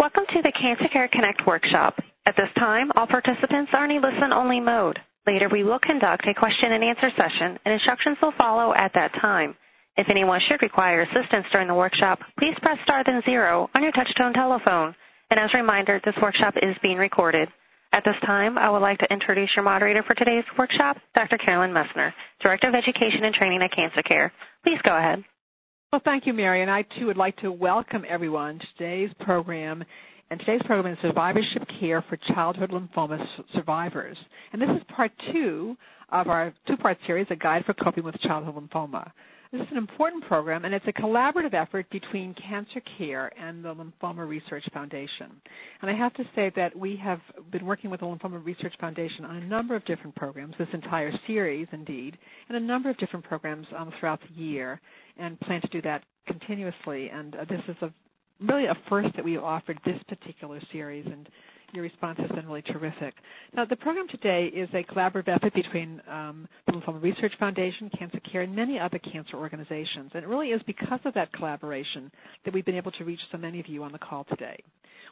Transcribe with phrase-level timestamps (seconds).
[0.00, 2.00] Welcome to the Cancer Care Connect workshop.
[2.24, 4.98] At this time, all participants are in a listen-only mode.
[5.26, 9.54] Later, we will conduct a question-and-answer session, and instructions will follow at that time.
[9.98, 13.92] If anyone should require assistance during the workshop, please press star then zero on your
[13.92, 14.94] touch-tone telephone.
[15.28, 17.50] And as a reminder, this workshop is being recorded.
[17.92, 21.36] At this time, I would like to introduce your moderator for today's workshop, Dr.
[21.36, 24.32] Carolyn Messner, Director of Education and Training at Cancer Care.
[24.64, 25.24] Please go ahead.
[25.92, 26.60] Well, thank you, Mary.
[26.62, 29.82] And I too would like to welcome everyone to today's program.
[30.30, 34.24] And today's program is Survivorship Care for Childhood Lymphoma Survivors.
[34.52, 35.76] And this is part two
[36.08, 39.10] of our two-part series, A Guide for Coping with Childhood Lymphoma.
[39.52, 43.74] This is an important program, and it's a collaborative effort between Cancer Care and the
[43.74, 45.28] Lymphoma Research Foundation.
[45.82, 49.24] And I have to say that we have been working with the Lymphoma Research Foundation
[49.24, 52.16] on a number of different programs, this entire series, indeed,
[52.48, 54.80] and a number of different programs um, throughout the year,
[55.18, 57.10] and plan to do that continuously.
[57.10, 57.92] And uh, this is a
[58.40, 61.28] really a first that we offered this particular series, and
[61.74, 63.14] your response has been really terrific.
[63.54, 68.20] Now, the program today is a collaborative effort between um, the Lymphoma Research Foundation, Cancer
[68.20, 70.10] Care, and many other cancer organizations.
[70.14, 72.10] And it really is because of that collaboration
[72.44, 74.58] that we've been able to reach so many of you on the call today.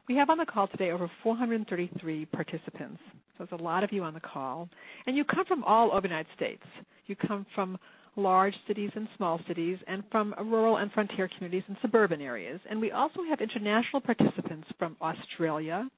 [0.09, 3.03] We have on the call today over 433 participants.
[3.37, 4.69] So there's a lot of you on the call.
[5.07, 6.65] And you come from all over the United States.
[7.07, 7.79] You come from
[8.19, 12.61] large cities and small cities, and from rural and frontier communities and suburban areas.
[12.69, 15.89] And we also have international participants from Australia,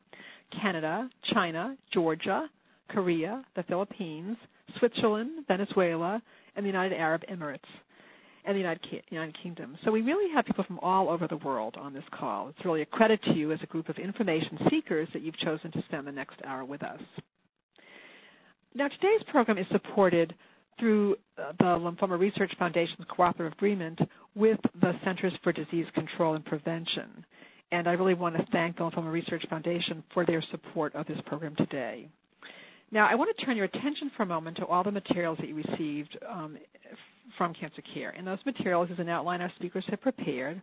[0.51, 2.49] Canada, China, Georgia,
[2.89, 4.37] Korea, the Philippines,
[4.75, 6.21] Switzerland, Venezuela,
[6.55, 7.65] and the United Arab Emirates
[8.47, 9.77] and the United, United Kingdom.
[9.83, 12.49] So we really have people from all over the world on this call.
[12.49, 15.71] It's really a credit to you as a group of information seekers that you've chosen
[15.73, 17.01] to spend the next hour with us.
[18.75, 20.35] Now today's program is supported
[20.81, 24.01] through uh, the Lymphoma Research Foundation's cooperative agreement
[24.35, 27.27] with the Centers for Disease Control and Prevention.
[27.71, 31.21] And I really want to thank the Lymphoma Research Foundation for their support of this
[31.21, 32.09] program today.
[32.91, 35.49] Now, I want to turn your attention for a moment to all the materials that
[35.51, 36.57] you received um,
[37.37, 38.13] from Cancer Care.
[38.17, 40.61] And those materials is an outline our speakers have prepared.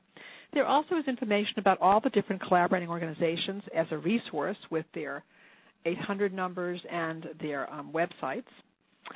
[0.52, 5.24] There also is information about all the different collaborating organizations as a resource with their
[5.86, 8.46] 800 numbers and their um, websites.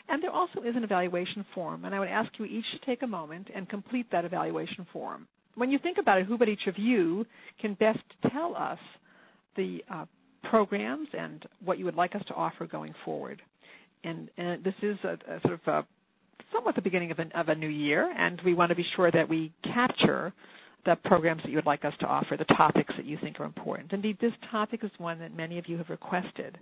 [0.08, 3.04] And there also is an evaluation form, and I would ask you each to take
[3.04, 5.28] a moment and complete that evaluation form.
[5.56, 7.26] When you think about it, who but each of you
[7.60, 8.80] can best tell us
[9.56, 10.06] the uh,
[10.44, 13.42] programs and what you would like us to offer going forward?
[14.04, 15.86] And, and this is a, a sort of a,
[16.52, 19.12] somewhat the beginning of, an, of a new year, and we want to be sure
[19.12, 20.32] that we capture
[20.86, 23.46] the programs that you would like us to offer, the topics that you think are
[23.46, 23.92] important.
[23.94, 26.58] Indeed, this topic is one that many of you have requested,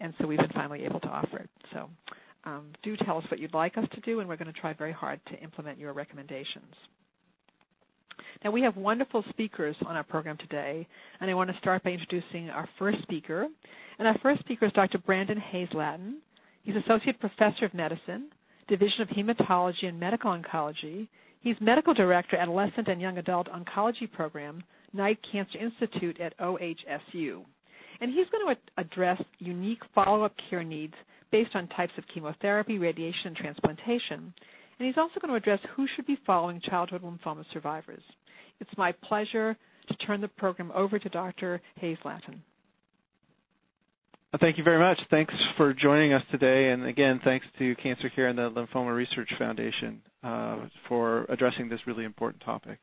[0.00, 1.50] and so we've been finally able to offer it.
[1.72, 1.88] So
[2.44, 4.72] um, do tell us what you'd like us to do, and we're going to try
[4.72, 6.74] very hard to implement your recommendations.
[8.44, 10.86] Now, we have wonderful speakers on our program today,
[11.20, 13.48] and I want to start by introducing our first speaker.
[13.98, 14.98] And our first speaker is Dr.
[14.98, 16.18] Brandon Hayes-Lattin.
[16.62, 18.30] He's Associate Professor of Medicine,
[18.66, 21.08] Division of Hematology and Medical Oncology.
[21.40, 24.62] He's Medical Director, Adolescent and Young Adult Oncology Program,
[24.92, 27.44] Knight Cancer Institute at OHSU
[28.00, 30.96] and he's going to address unique follow-up care needs
[31.30, 34.32] based on types of chemotherapy, radiation, and transplantation.
[34.78, 38.02] And he's also going to address who should be following childhood lymphoma survivors.
[38.60, 39.56] It's my pleasure
[39.86, 41.60] to turn the program over to Dr.
[41.80, 42.42] Hayes-Lattin.
[44.36, 45.04] Thank you very much.
[45.04, 46.72] Thanks for joining us today.
[46.72, 50.56] And again, thanks to Cancer Care and the Lymphoma Research Foundation uh,
[50.88, 52.80] for addressing this really important topic.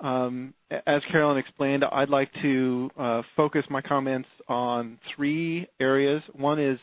[0.00, 0.54] Um,
[0.86, 6.22] as Carolyn explained, I'd like to uh, focus my comments on three areas.
[6.32, 6.78] One is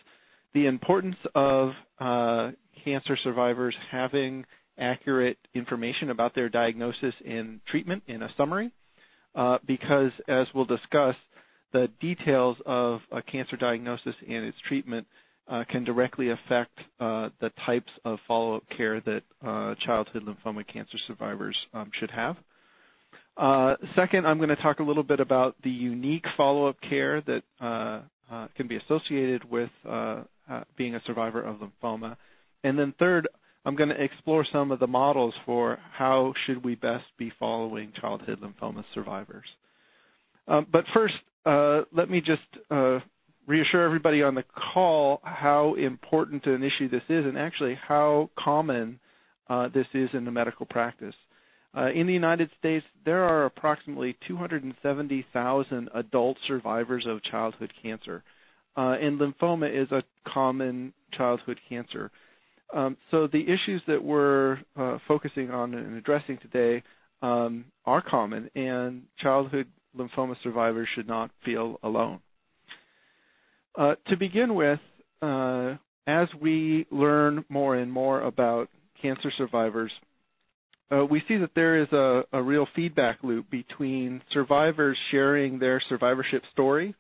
[0.54, 2.52] the importance of uh,
[2.84, 4.46] cancer survivors having
[4.78, 8.72] accurate information about their diagnosis and treatment in a summary,
[9.34, 11.16] uh, because as we'll discuss,
[11.72, 15.08] the details of a cancer diagnosis and its treatment
[15.48, 20.98] uh, can directly affect uh, the types of follow-up care that uh, childhood lymphoma cancer
[20.98, 22.38] survivors um, should have.
[23.38, 27.44] Uh, second, I'm going to talk a little bit about the unique follow-up care that
[27.60, 28.00] uh,
[28.32, 29.70] uh, can be associated with
[30.78, 32.16] being a survivor of lymphoma.
[32.64, 33.28] And then third,
[33.66, 37.92] I'm going to explore some of the models for how should we best be following
[37.92, 39.58] childhood lymphoma survivors.
[40.48, 42.58] Um, but first, let me just
[43.48, 49.02] reassure everybody on the call how important an issue this is and actually how common
[49.74, 51.18] this is in the medical practice.
[51.76, 58.24] Uh, in the United States, there are approximately 270,000 adult survivors of childhood cancer,
[58.78, 62.10] uh, and lymphoma is a common childhood cancer.
[62.74, 66.82] Um, so the issues that we're uh, focusing on and addressing today
[67.22, 69.68] um, are common, and childhood
[69.98, 72.22] lymphoma survivors should not feel alone.
[73.76, 74.80] Uh, to begin with,
[75.22, 75.76] uh,
[76.08, 80.00] as we learn more and more about cancer survivors,
[80.92, 85.80] uh, we see that there is a, a, real feedback loop between survivors sharing their
[85.80, 86.94] survivorship story,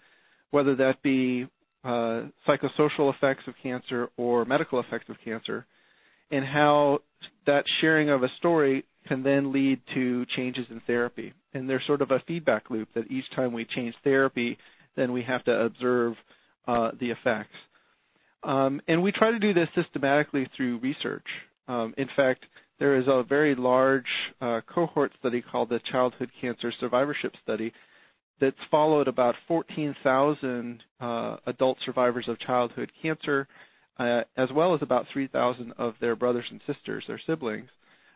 [0.52, 1.48] whether that be
[1.84, 5.66] uh, psychosocial effects of cancer or medical effects of cancer,
[6.32, 7.02] and how
[7.46, 11.34] that sharing of a story can then lead to changes in therapy.
[11.54, 14.58] And there's sort of a feedback loop that each time we change therapy,
[14.96, 16.22] then we have to observe
[16.68, 17.56] uh, the effects.
[18.42, 21.46] Um, and we try to do this systematically through research.
[21.68, 22.48] Um, in fact,
[22.78, 27.74] there is a very large uh, cohort study called the Childhood Cancer Survivorship Study
[28.40, 33.48] that's followed about 14,000 uh, adult survivors of childhood cancer,
[33.98, 37.70] uh, as well as about 3,000 of their brothers and sisters, their siblings,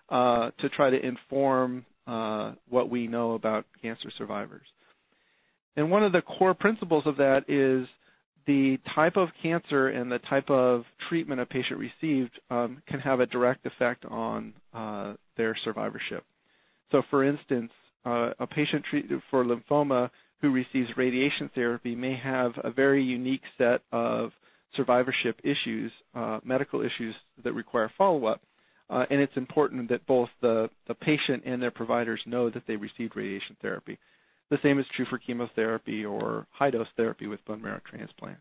[0.10, 4.74] uh, to try to inform uh, what we know about cancer survivors.
[5.78, 7.88] And one of the core principles of that is
[8.46, 13.20] the type of cancer and the type of treatment a patient received um, can have
[13.20, 16.24] a direct effect on uh, their survivorship.
[16.92, 17.72] So, for instance,
[18.06, 20.10] uh, a patient treated for lymphoma
[20.42, 24.34] who receives radiation therapy may have a very unique set of
[24.72, 28.42] survivorship issues, uh, medical issues that require follow-up.
[28.90, 32.78] Uh, and it's important that both the, the patient and their providers know that they
[32.78, 34.00] received radiation therapy.
[34.50, 38.40] The same is true for chemotherapy or high-dose therapy with bone marrow transplant.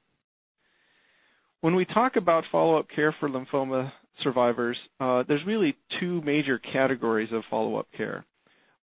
[1.61, 7.33] When we talk about follow-up care for lymphoma survivors, uh, there's really two major categories
[7.33, 8.25] of follow-up care.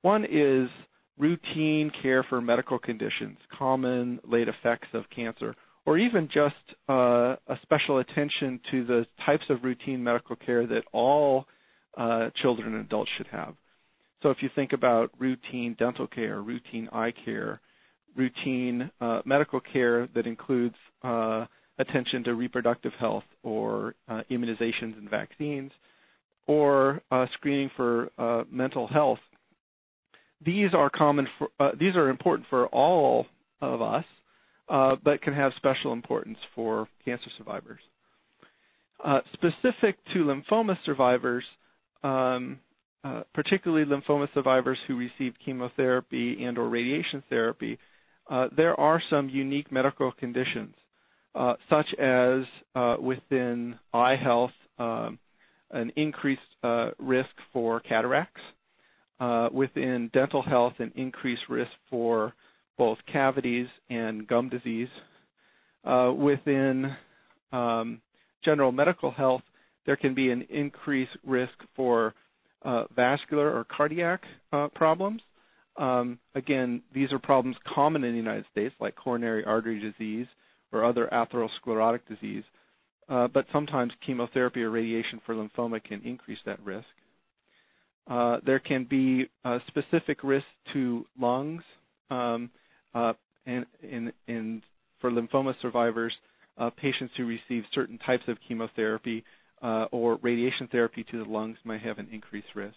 [0.00, 0.70] One is
[1.16, 5.54] routine care for medical conditions, common late effects of cancer,
[5.84, 10.86] or even just uh, a special attention to the types of routine medical care that
[10.90, 11.46] all
[11.96, 13.54] uh, children and adults should have.
[14.22, 17.60] So if you think about routine dental care, routine eye care,
[18.14, 21.46] routine uh, medical care that includes uh,
[21.76, 25.72] attention to reproductive health or uh, immunizations and vaccines,
[26.46, 29.20] or uh, screening for uh, mental health,
[30.40, 31.26] these are common.
[31.26, 33.26] For, uh, these are important for all
[33.60, 34.04] of us,
[34.68, 37.80] but can have special importance for cancer survivors.
[39.32, 41.48] specific to lymphoma survivors,
[42.04, 42.60] um,
[43.04, 47.80] uh, particularly lymphoma survivors who receive chemotherapy and or radiation therapy,
[48.30, 50.76] uh, there are some unique medical conditions,
[51.34, 52.46] uh, such as
[52.76, 55.18] uh, within eye health, um,
[55.72, 58.42] an increased uh, risk for cataracts,
[59.50, 62.34] within dental health, an increased risk for
[62.78, 64.90] both cavities and gum disease.
[65.84, 66.96] within
[67.50, 68.00] um,
[68.42, 69.42] general medical health,
[69.86, 72.14] there can be an increased risk for
[72.64, 75.22] uh, vascular or cardiac uh, problems.
[75.76, 80.26] Um, again, these are problems common in the United States, like coronary artery disease
[80.70, 82.44] or other atherosclerotic disease,
[83.08, 86.88] uh, but sometimes chemotherapy or radiation for lymphoma can increase that risk.
[88.06, 91.62] Uh, there can be uh, specific risk to lungs,
[92.10, 92.50] um,
[92.94, 93.14] uh,
[93.46, 94.62] and, and, and,
[95.00, 96.20] for lymphoma survivors,
[96.58, 99.24] uh, patients who receive certain types of chemotherapy
[99.62, 102.76] uh, or radiation therapy to the lungs might have an increased risk.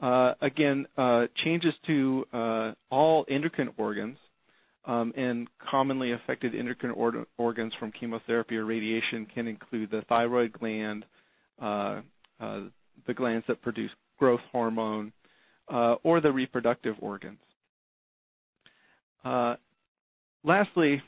[0.00, 4.18] Uh, again, uh, changes to uh, all endocrine organs
[4.86, 10.52] um, and commonly affected endocrine or- organs from chemotherapy or radiation can include the thyroid
[10.52, 11.06] gland,
[11.60, 12.00] uh,
[12.40, 12.60] uh,
[13.06, 15.12] the glands that produce growth hormone,
[15.68, 17.40] or the reproductive organs.
[20.44, 21.00] lastly,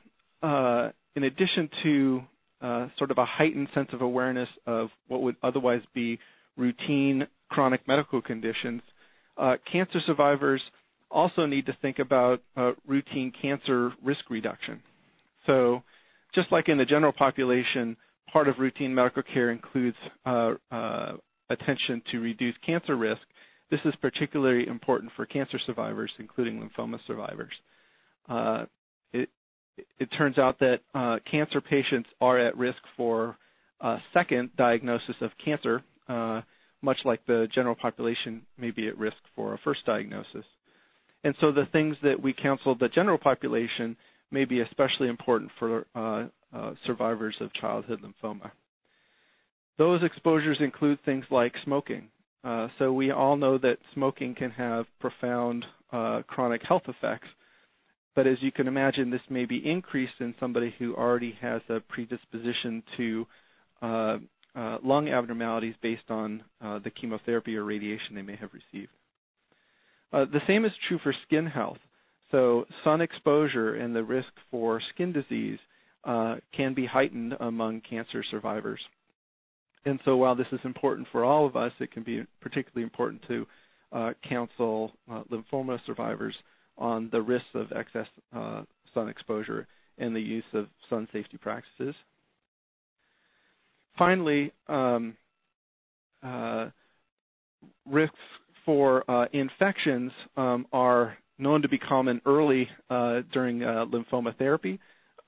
[0.43, 2.27] in addition to
[2.61, 6.19] uh, sort of a heightened sense of awareness of what would otherwise be
[6.57, 8.83] routine chronic medical conditions.
[9.37, 10.71] Uh, cancer survivors
[11.11, 14.83] also need to think about uh, routine cancer risk reduction.
[15.47, 15.83] So
[16.33, 17.97] just like in the general population,
[18.29, 21.13] part of routine medical care includes uh, uh,
[21.51, 23.27] attention to reduce cancer risk.
[23.69, 27.61] This is particularly important for cancer survivors, including lymphoma survivors.
[28.29, 28.67] Uh,
[29.13, 29.29] it,
[29.99, 33.37] it turns out that uh, cancer patients are at risk for
[33.81, 36.43] a second diagnosis of cancer, uh,
[36.83, 40.47] much like the general population may be at risk for a first diagnosis.
[41.25, 43.97] And so the things that we counsel the general population
[44.31, 48.51] may be especially important for uh, uh survivors of childhood lymphoma.
[49.77, 52.09] Those exposures include things like smoking.
[52.45, 57.29] Uh, so we all know that smoking can have profound uh, chronic health effects.
[58.17, 61.81] But as you can imagine, this may be increased in somebody who already has a
[61.83, 63.27] predisposition to
[63.83, 64.19] uh,
[64.55, 68.89] uh, lung abnormalities based on uh, the chemotherapy or radiation they may have received.
[70.15, 71.79] Uh, the same is true for skin health.
[72.31, 75.59] So sun exposure and the risk for skin disease
[76.05, 78.89] uh, can be heightened among cancer survivors.
[79.85, 83.23] And so while this is important for all of us, it can be particularly important
[83.29, 83.47] to
[83.93, 86.43] uh, counsel lymphoma survivors
[86.79, 89.67] on the risks of excess uh, sun exposure
[89.99, 91.95] and the use of sun safety practices.
[93.95, 95.17] Finally, um,
[96.23, 96.67] uh,
[97.87, 98.19] risks
[98.65, 104.79] for uh, infections um, are known to be common early uh, during uh, lymphoma therapy,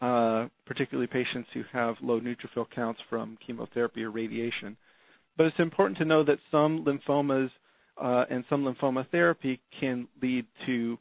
[0.02, 4.76] uh, particularly patients who have low neutrophil counts from chemotherapy or radiation.
[5.36, 7.50] But it's important to know that some lymphomas
[7.96, 10.98] uh, and some lymphoma therapy can lead to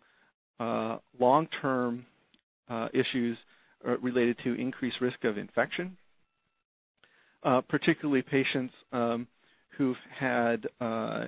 [0.60, 2.06] uh, long-term
[2.68, 3.38] uh, issues
[3.86, 5.98] uh, related to increased risk of infection,
[7.68, 9.28] particularly patients um,
[9.74, 10.66] who've had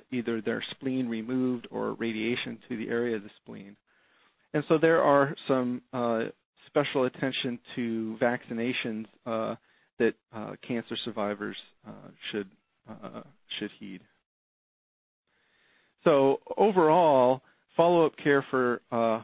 [0.09, 3.77] either their spleen removed or radiation to the area of the spleen.
[4.51, 5.83] And so there are some
[6.65, 9.05] special attention to vaccinations
[9.97, 10.15] that
[10.61, 11.63] cancer survivors
[12.19, 12.49] should
[13.77, 14.01] heed.
[16.03, 17.43] So overall,
[17.79, 19.21] follow-up care for uh,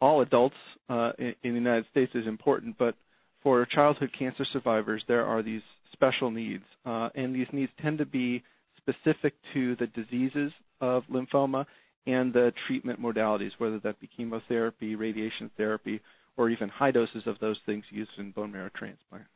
[0.00, 0.56] all adults
[0.88, 2.94] uh, in, the United States is important, but
[3.42, 5.60] for childhood cancer survivors, there are these
[5.92, 8.42] special needs, uh, and these needs tend to be
[8.78, 11.66] specific to the diseases of lymphoma
[12.06, 16.00] and the treatment modalities, whether that be chemotherapy, radiation therapy,
[16.38, 19.26] or even high doses of those things used in bone marrow transplant.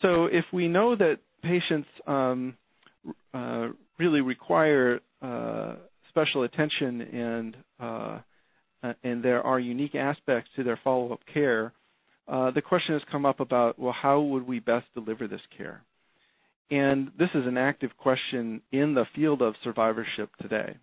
[0.00, 2.56] So if we know that patients um,
[3.32, 5.74] uh, really require uh,
[6.12, 8.18] special attention and uh,
[8.82, 11.72] uh, and there are unique aspects to their follow-up care,
[12.28, 15.80] uh, the question has come up about, well, how would we best deliver this care?
[16.70, 20.74] And this is an active question in the field of survivorship today.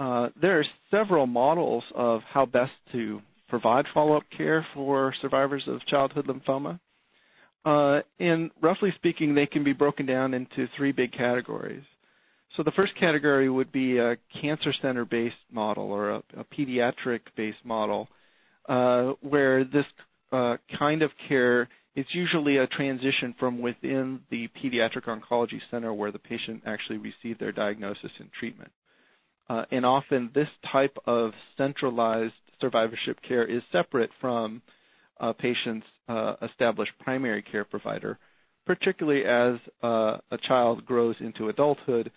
[0.00, 5.84] Uh, there are several models of how best to provide follow-up care for survivors of
[5.86, 6.80] childhood lymphoma.
[7.64, 11.84] Uh, and roughly speaking, they can be broken down into three big categories.
[12.54, 18.10] So the first category would be a cancer center-based model or a, a pediatric-based model,
[18.68, 19.86] uh, where this
[20.32, 26.10] uh, kind of care is usually a transition from within the pediatric oncology center where
[26.10, 28.72] the patient actually received their diagnosis and treatment.
[29.48, 34.60] Uh, and often this type of centralized survivorship care is separate from
[35.18, 38.18] a patient's uh, established primary care provider,
[38.66, 42.12] particularly as uh, a child grows into adulthood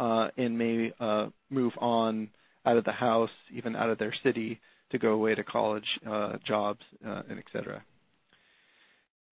[0.00, 2.30] uh, and may uh, move on
[2.64, 6.38] out of the house, even out of their city, to go away to college, uh,
[6.38, 7.84] jobs, and et cetera.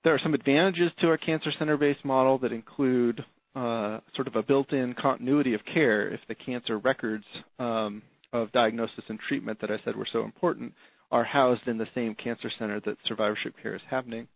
[0.03, 3.25] There are some advantages to our cancer center-based model that include
[3.57, 7.27] sort of a built-in continuity of care if the cancer records
[7.59, 8.03] um,
[8.35, 10.75] of diagnosis and treatment that I said were so important
[11.11, 14.29] are housed in the same cancer center that survivorship care is happening.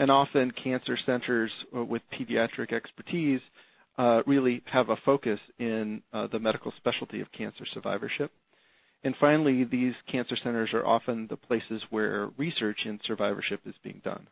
[0.00, 3.40] And often cancer centers with pediatric expertise
[4.00, 8.32] uh, really have a focus in uh, the medical specialty of cancer survivorship.
[9.04, 14.00] And finally, these cancer centers are often the places where research in survivorship is being
[14.02, 14.26] done.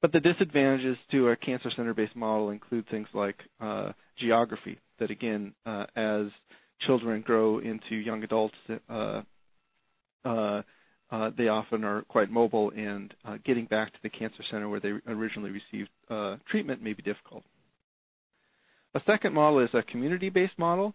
[0.00, 5.54] But the disadvantages to a cancer center-based model include things like uh, geography, that again,
[5.66, 6.28] uh, as
[6.78, 8.58] children grow into young adults,
[8.88, 9.22] uh,
[10.24, 10.62] uh,
[11.10, 14.80] uh they often are quite mobile and uh, getting back to the cancer center where
[14.84, 15.90] they originally received
[16.46, 17.42] treatment may be difficult.
[18.96, 20.94] A second model is a community-based model,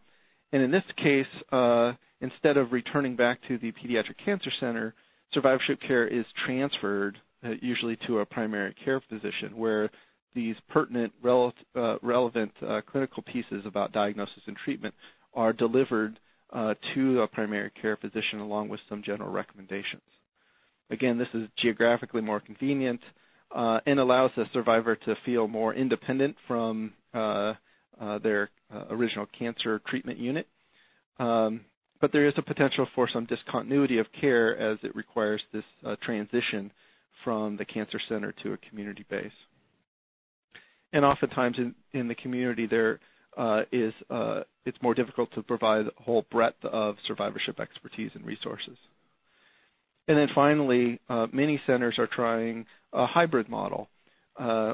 [0.53, 1.91] and in this case, uh,
[2.21, 4.95] instead of returning back to the pediatric cancer center,
[5.33, 9.89] survivorship care is transferred uh, usually to a primary care physician where
[10.33, 14.95] these pertinent, uh, relevant uh, clinical pieces about diagnosis and treatment
[15.33, 16.17] are delivered
[16.53, 20.05] uh, to a primary care physician along with some general recommendations.
[20.89, 23.03] Again, this is geographically more convenient
[23.51, 27.55] uh, and allows the survivor to feel more independent from uh,
[27.99, 30.47] uh, their uh, original cancer treatment unit.
[31.19, 31.65] Um,
[31.99, 35.97] but there is a potential for some discontinuity of care as it requires this uh,
[35.97, 36.71] transition
[37.23, 39.33] from the cancer center to a community base.
[40.93, 43.01] And oftentimes in, in the community, there
[43.35, 48.25] uh, is uh, it's more difficult to provide the whole breadth of survivorship expertise and
[48.25, 48.77] resources.
[50.07, 53.89] And then finally, uh, many centers are trying a hybrid model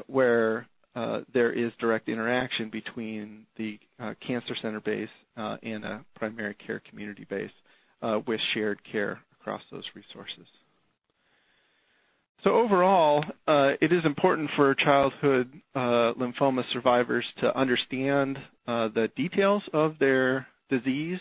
[0.06, 6.02] where uh, there is direct interaction between the uh, cancer center base uh, and a
[6.14, 7.52] primary care community base
[8.24, 10.46] with shared care across those resources.
[12.44, 18.38] So overall, uh, it is important for childhood uh, lymphoma survivors to understand
[18.68, 21.20] uh, the details of their disease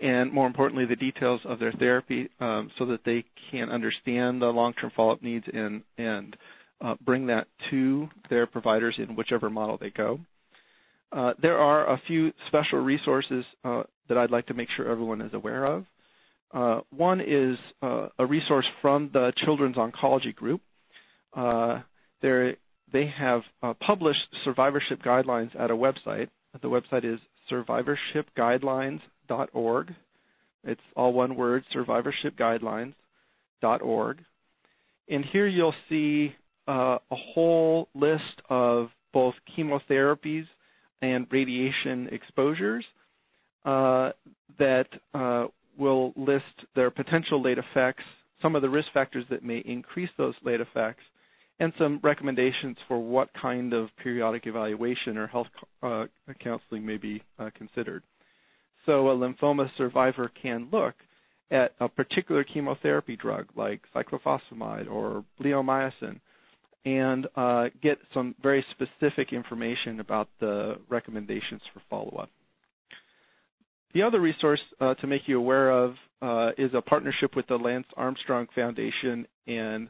[0.00, 4.52] and more importantly, the details of their therapy um, so that they can understand the
[4.52, 6.36] long-term follow-up needs and, and
[6.84, 10.20] uh, bring that to their providers in whichever model they go.
[11.10, 15.22] Uh, there are a few special resources uh, that I'd like to make sure everyone
[15.22, 15.86] is aware of.
[16.52, 20.60] Uh, one is uh, a resource from the Children's Oncology Group.
[21.32, 21.80] Uh,
[22.20, 23.50] they have
[23.80, 26.28] published survivorship guidelines at a website.
[26.60, 27.18] The website is
[27.50, 29.94] survivorshipguidelines.org.
[30.64, 34.24] It's all one word, survivorshipguidelines.org.
[35.08, 36.36] And here you'll see
[36.66, 40.46] uh, a whole list of both chemotherapies
[41.02, 42.88] and radiation exposures
[43.64, 44.12] uh,
[44.56, 48.04] that uh, will list their potential late effects,
[48.40, 51.04] some of the risk factors that may increase those late effects,
[51.60, 55.50] and some recommendations for what kind of periodic evaluation or health
[55.82, 56.06] uh,
[56.38, 58.02] counseling may be uh, considered.
[58.86, 60.94] So a lymphoma survivor can look
[61.50, 66.20] at a particular chemotherapy drug like cyclophosphamide or bleomycin
[66.84, 72.30] and uh, get some very specific information about the recommendations for follow-up.
[73.92, 77.58] The other resource uh, to make you aware of uh, is a partnership with the
[77.58, 79.88] Lance Armstrong Foundation and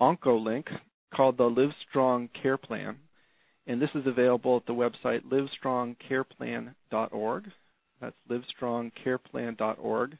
[0.00, 0.68] OncoLink
[1.10, 2.98] called the Livestrong Care Plan.
[3.66, 7.50] And this is available at the website livestrongcareplan.org.
[8.00, 10.18] That's livestrongcareplan.org.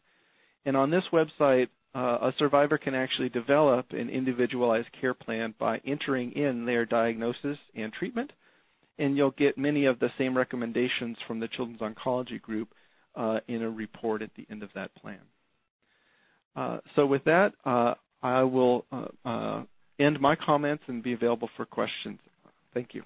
[0.64, 5.80] And on this website, uh, a survivor can actually develop an individualized care plan by
[5.86, 8.34] entering in their diagnosis and treatment,
[8.98, 12.68] and you'll get many of the same recommendations from the Children's Oncology Group
[13.14, 15.20] uh, in a report at the end of that plan.
[16.54, 18.84] Uh, so with that, uh, I will
[19.24, 19.62] uh,
[19.98, 22.20] end my comments and be available for questions.
[22.74, 23.04] Thank you.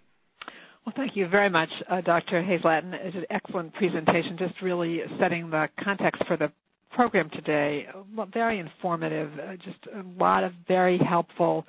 [0.85, 2.43] Well, thank you very much, uh, Dr.
[2.43, 2.95] Hayes-Lattin.
[2.95, 6.51] It's an excellent presentation, just really setting the context for the
[6.91, 7.89] program today.
[8.31, 11.67] Very informative, uh, just a lot of very helpful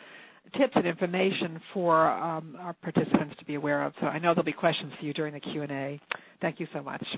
[0.52, 3.94] tips and information for um, our participants to be aware of.
[4.00, 6.00] So I know there'll be questions for you during the Q&A.
[6.42, 7.18] Thank you so much.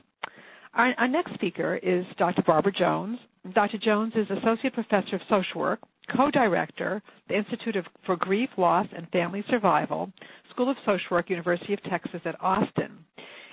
[0.74, 2.42] Our, our next speaker is Dr.
[2.44, 3.20] Barbara Jones.
[3.52, 3.78] Dr.
[3.78, 9.10] Jones is Associate Professor of Social Work co-director, the Institute of, for Grief, Loss, and
[9.12, 10.12] Family Survival,
[10.50, 13.06] School of Social Work, University of Texas at Austin.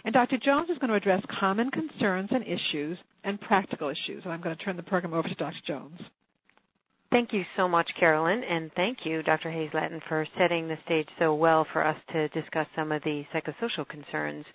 [0.05, 0.39] And Dr.
[0.39, 4.25] Jones is going to address common concerns and issues and practical issues.
[4.25, 5.61] And I'm going to turn the program over to Dr.
[5.63, 6.01] Jones.
[7.11, 9.51] Thank you so much, Carolyn, and thank you, Dr.
[9.51, 13.87] Hayes-Lattin, for setting the stage so well for us to discuss some of the psychosocial
[13.87, 14.47] concerns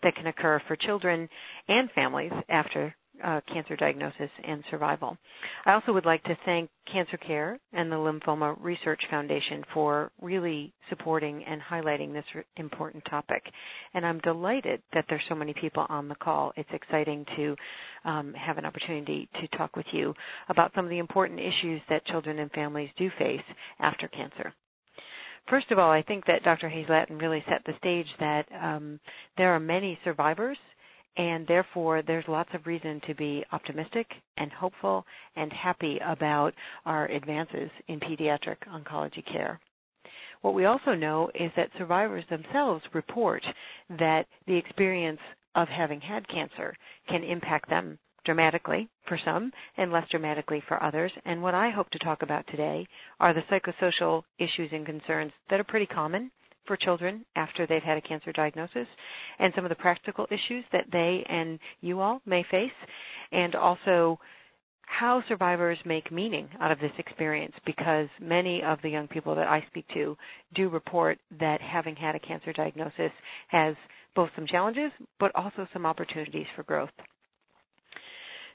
[0.00, 1.28] that can occur for children
[1.66, 5.16] and families after uh, cancer diagnosis and survival.
[5.64, 10.72] I also would like to thank Cancer Care and the Lymphoma Research Foundation for really
[10.88, 13.52] supporting and highlighting this important topic.
[13.92, 16.52] And I'm delighted that there's so many people on the call.
[16.56, 17.56] It's exciting to
[18.04, 20.14] um, have an opportunity to talk with you
[20.48, 23.42] about some of the important issues that children and families do face
[23.78, 24.52] after cancer.
[25.46, 26.70] First of all, I think that Dr.
[26.70, 28.98] Hayes-Lattin really set the stage that um,
[29.36, 30.58] there are many survivors
[31.16, 36.52] and therefore there's lots of reason to be optimistic and hopeful and happy about
[36.86, 39.60] our advances in pediatric oncology care.
[40.40, 43.52] What we also know is that survivors themselves report
[43.90, 45.20] that the experience
[45.54, 46.74] of having had cancer
[47.06, 51.12] can impact them dramatically for some and less dramatically for others.
[51.24, 52.86] And what I hope to talk about today
[53.20, 56.32] are the psychosocial issues and concerns that are pretty common
[56.64, 58.88] for children after they've had a cancer diagnosis
[59.38, 62.72] and some of the practical issues that they and you all may face,
[63.32, 64.18] and also
[64.86, 69.48] how survivors make meaning out of this experience because many of the young people that
[69.48, 70.16] I speak to
[70.52, 73.12] do report that having had a cancer diagnosis
[73.48, 73.76] has
[74.14, 76.92] both some challenges but also some opportunities for growth.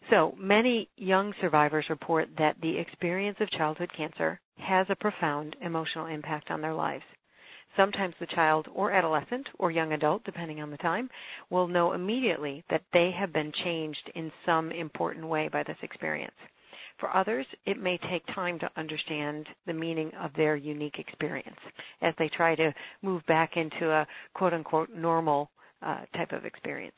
[0.09, 6.05] So many young survivors report that the experience of childhood cancer has a profound emotional
[6.07, 7.05] impact on their lives.
[7.75, 11.11] Sometimes the child or adolescent or young adult, depending on the time,
[11.51, 16.33] will know immediately that they have been changed in some important way by this experience.
[16.97, 21.59] For others, it may take time to understand the meaning of their unique experience
[22.01, 25.51] as they try to move back into a quote unquote normal
[25.83, 26.97] uh, type of experience.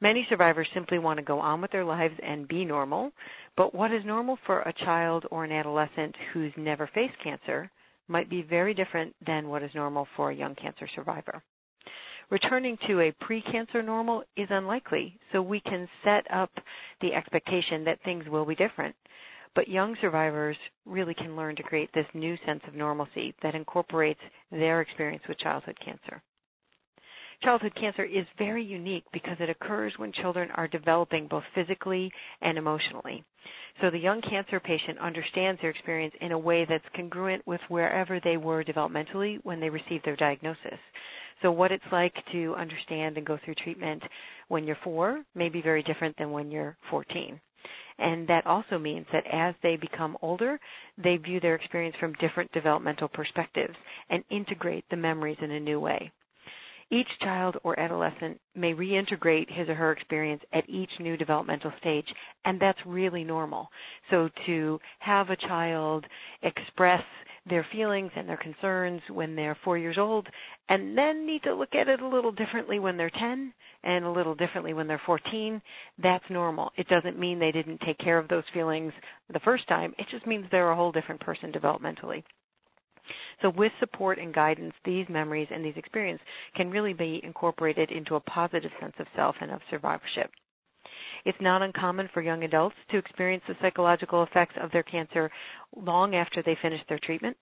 [0.00, 3.12] Many survivors simply want to go on with their lives and be normal,
[3.54, 7.70] but what is normal for a child or an adolescent who's never faced cancer
[8.06, 11.42] might be very different than what is normal for a young cancer survivor.
[12.30, 16.60] Returning to a pre-cancer normal is unlikely, so we can set up
[17.00, 18.96] the expectation that things will be different.
[19.54, 24.22] But young survivors really can learn to create this new sense of normalcy that incorporates
[24.50, 26.22] their experience with childhood cancer
[27.40, 32.56] childhood cancer is very unique because it occurs when children are developing both physically and
[32.56, 33.24] emotionally.
[33.80, 38.20] So the young cancer patient understands their experience in a way that's congruent with wherever
[38.20, 40.78] they were developmentally when they received their diagnosis.
[41.42, 44.04] So what it's like to understand and go through treatment
[44.46, 47.40] when you're four may be very different than when you're 14.
[47.98, 50.60] And that also means that as they become older,
[50.96, 53.76] they view their experience from different developmental perspectives
[54.08, 56.12] and integrate the memories in a new way.
[56.96, 62.14] Each child or adolescent may reintegrate his or her experience at each new developmental stage,
[62.44, 63.72] and that's really normal.
[64.10, 66.06] So to have a child
[66.40, 67.02] express
[67.44, 70.30] their feelings and their concerns when they're four years old,
[70.68, 74.10] and then need to look at it a little differently when they're 10 and a
[74.10, 75.62] little differently when they're 14,
[75.98, 76.72] that's normal.
[76.76, 78.92] It doesn't mean they didn't take care of those feelings
[79.28, 79.96] the first time.
[79.98, 82.22] It just means they're a whole different person developmentally.
[83.42, 88.14] So with support and guidance, these memories and these experiences can really be incorporated into
[88.14, 90.32] a positive sense of self and of survivorship.
[91.22, 95.30] It's not uncommon for young adults to experience the psychological effects of their cancer
[95.76, 97.36] long after they finish their treatment.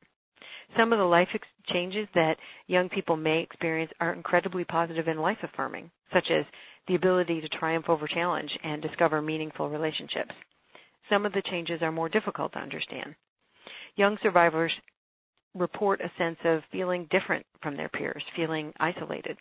[0.77, 5.22] Some of the life ex- changes that young people may experience are incredibly positive and
[5.22, 6.44] life affirming, such as
[6.87, 10.35] the ability to triumph over challenge and discover meaningful relationships.
[11.09, 13.14] Some of the changes are more difficult to understand.
[13.94, 14.81] Young survivors
[15.55, 19.37] report a sense of feeling different from their peers, feeling isolated.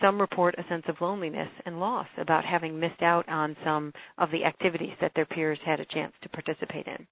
[0.00, 4.30] Some report a sense of loneliness and loss about having missed out on some of
[4.30, 7.06] the activities that their peers had a chance to participate in.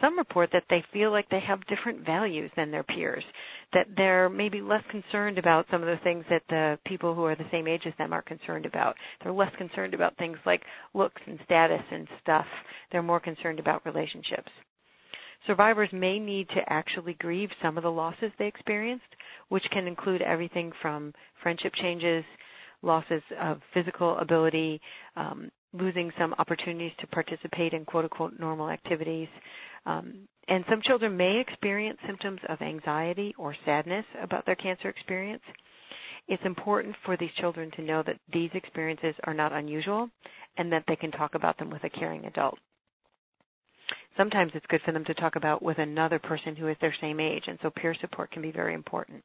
[0.00, 3.24] Some report that they feel like they have different values than their peers,
[3.72, 7.34] that they're maybe less concerned about some of the things that the people who are
[7.36, 8.96] the same age as them are concerned about.
[9.20, 12.46] They're less concerned about things like looks and status and stuff.
[12.90, 14.52] They're more concerned about relationships.
[15.46, 19.14] Survivors may need to actually grieve some of the losses they experienced,
[19.48, 22.24] which can include everything from friendship changes,
[22.80, 24.80] losses of physical ability,
[25.16, 29.28] um, losing some opportunities to participate in quote unquote normal activities.
[29.84, 35.44] Um, and some children may experience symptoms of anxiety or sadness about their cancer experience.
[36.26, 40.08] It's important for these children to know that these experiences are not unusual
[40.56, 42.58] and that they can talk about them with a caring adult
[44.16, 47.20] sometimes it's good for them to talk about with another person who is their same
[47.20, 49.24] age, and so peer support can be very important.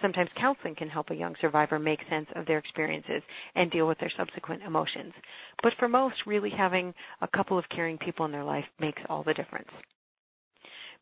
[0.00, 3.22] Sometimes counseling can help a young survivor make sense of their experiences
[3.54, 5.14] and deal with their subsequent emotions.
[5.62, 9.22] But for most, really having a couple of caring people in their life makes all
[9.22, 9.70] the difference.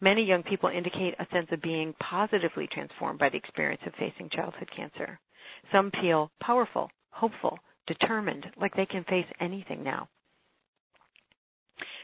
[0.00, 4.28] Many young people indicate a sense of being positively transformed by the experience of facing
[4.28, 5.20] childhood cancer.
[5.70, 10.08] Some feel powerful, hopeful, determined, like they can face anything now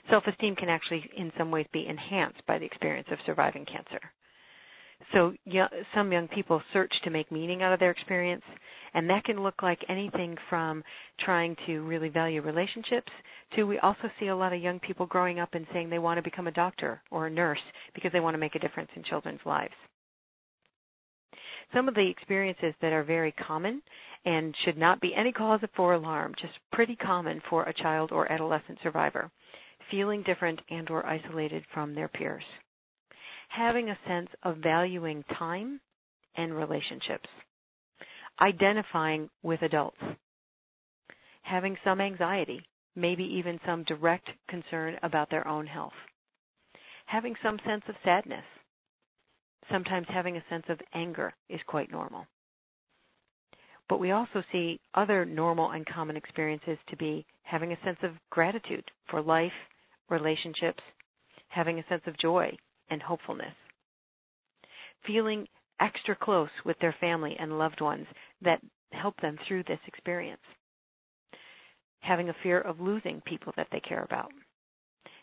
[0.08, 4.00] self-esteem can actually in some ways be enhanced by the experience of surviving cancer.
[5.12, 5.34] So
[5.94, 8.44] some young people search to make meaning out of their experience,
[8.92, 10.84] and that can look like anything from
[11.16, 13.10] trying to really value relationships
[13.52, 16.18] to we also see a lot of young people growing up and saying they want
[16.18, 17.62] to become a doctor or a nurse
[17.94, 19.74] because they want to make a difference in children's lives.
[21.72, 23.80] Some of the experiences that are very common
[24.26, 28.30] and should not be any cause for alarm, just pretty common for a child or
[28.30, 29.30] adolescent survivor
[29.90, 32.44] feeling different and or isolated from their peers.
[33.48, 35.80] Having a sense of valuing time
[36.36, 37.28] and relationships.
[38.40, 40.00] Identifying with adults.
[41.42, 42.62] Having some anxiety,
[42.94, 45.94] maybe even some direct concern about their own health.
[47.06, 48.44] Having some sense of sadness.
[49.68, 52.26] Sometimes having a sense of anger is quite normal
[53.88, 58.12] but we also see other normal and common experiences to be having a sense of
[58.30, 59.66] gratitude for life
[60.10, 60.82] relationships,
[61.48, 62.56] having a sense of joy
[62.90, 63.54] and hopefulness,
[65.02, 68.06] feeling extra close with their family and loved ones
[68.42, 68.60] that
[68.92, 70.42] help them through this experience,
[72.00, 74.32] having a fear of losing people that they care about,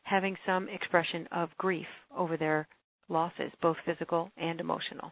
[0.04, 2.68] having some expression of grief over their
[3.10, 5.12] losses, both physical and emotional,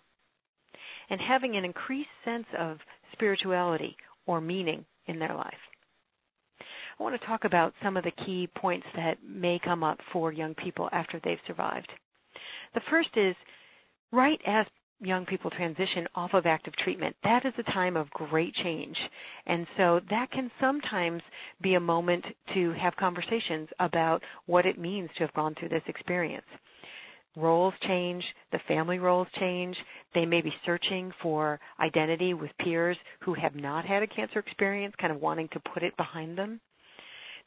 [1.09, 5.69] and having an increased sense of spirituality or meaning in their life.
[6.97, 10.31] I want to talk about some of the key points that may come up for
[10.31, 11.93] young people after they've survived.
[12.71, 13.35] The first is
[14.11, 14.67] right as
[15.01, 19.09] young people transition off of active treatment, that is a time of great change.
[19.45, 21.21] And so that can sometimes
[21.59, 25.87] be a moment to have conversations about what it means to have gone through this
[25.87, 26.47] experience.
[27.35, 29.83] Roles change, the family roles change.
[30.13, 34.95] They may be searching for identity with peers who have not had a cancer experience,
[34.95, 36.61] kind of wanting to put it behind them.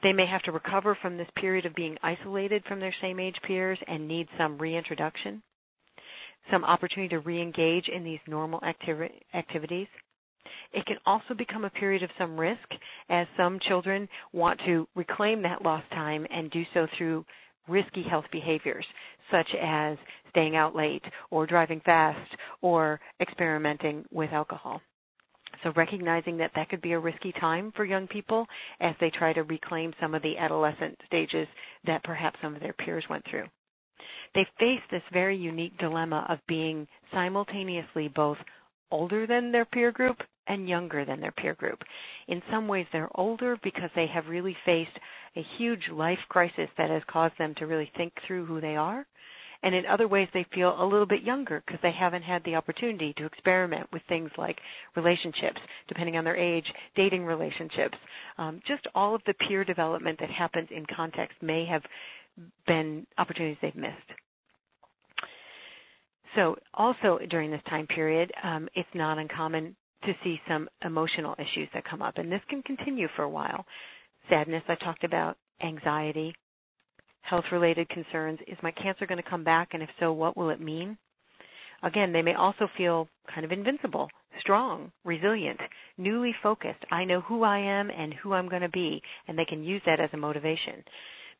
[0.00, 3.42] They may have to recover from this period of being isolated from their same age
[3.42, 5.42] peers and need some reintroduction,
[6.48, 9.88] some opportunity to reengage in these normal activi- activities.
[10.72, 12.76] It can also become a period of some risk
[13.08, 17.26] as some children want to reclaim that lost time and do so through
[17.66, 18.88] risky health behaviors
[19.30, 19.98] such as
[20.30, 24.80] staying out late or driving fast or experimenting with alcohol.
[25.64, 29.32] So recognizing that that could be a risky time for young people as they try
[29.32, 31.48] to reclaim some of the adolescent stages
[31.82, 33.48] that perhaps some of their peers went through.
[34.34, 38.44] They face this very unique dilemma of being simultaneously both
[38.92, 41.84] older than their peer group and younger than their peer group.
[42.28, 45.00] In some ways, they're older because they have really faced
[45.34, 49.04] a huge life crisis that has caused them to really think through who they are
[49.62, 52.56] and in other ways they feel a little bit younger because they haven't had the
[52.56, 54.62] opportunity to experiment with things like
[54.94, 57.98] relationships, depending on their age, dating relationships.
[58.36, 61.84] Um, just all of the peer development that happens in context may have
[62.66, 63.96] been opportunities they've missed.
[66.34, 71.68] So also during this time period, um, it's not uncommon to see some emotional issues
[71.74, 73.66] that come up, and this can continue for a while.
[74.28, 76.34] Sadness I talked about, anxiety,
[77.22, 78.40] health-related concerns.
[78.46, 80.98] Is my cancer going to come back, and if so, what will it mean?
[81.82, 85.60] Again, they may also feel kind of invincible, strong, resilient,
[85.96, 86.84] newly focused.
[86.90, 89.82] I know who I am and who I'm going to be, and they can use
[89.84, 90.84] that as a motivation.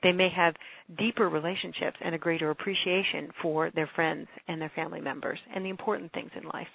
[0.00, 0.56] They may have
[0.94, 5.70] deeper relationships and a greater appreciation for their friends and their family members and the
[5.70, 6.70] important things in life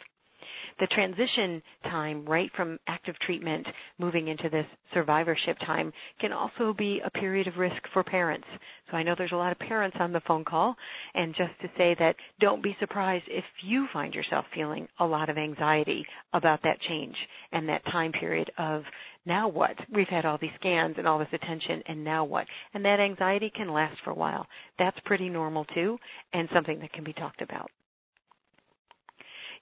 [0.78, 7.00] the transition time right from active treatment moving into this survivorship time can also be
[7.02, 8.48] a period of risk for parents.
[8.92, 10.78] So I know there's a lot of parents on the phone call
[11.14, 15.30] and just to say that don't be surprised if you find yourself feeling a lot
[15.30, 18.86] of anxiety about that change and that time period of
[19.26, 19.80] now what?
[19.90, 22.48] We've had all these scans and all this attention and now what?
[22.74, 24.48] And that anxiety can last for a while.
[24.78, 26.00] That's pretty normal too
[26.34, 27.72] and something that can be talked about.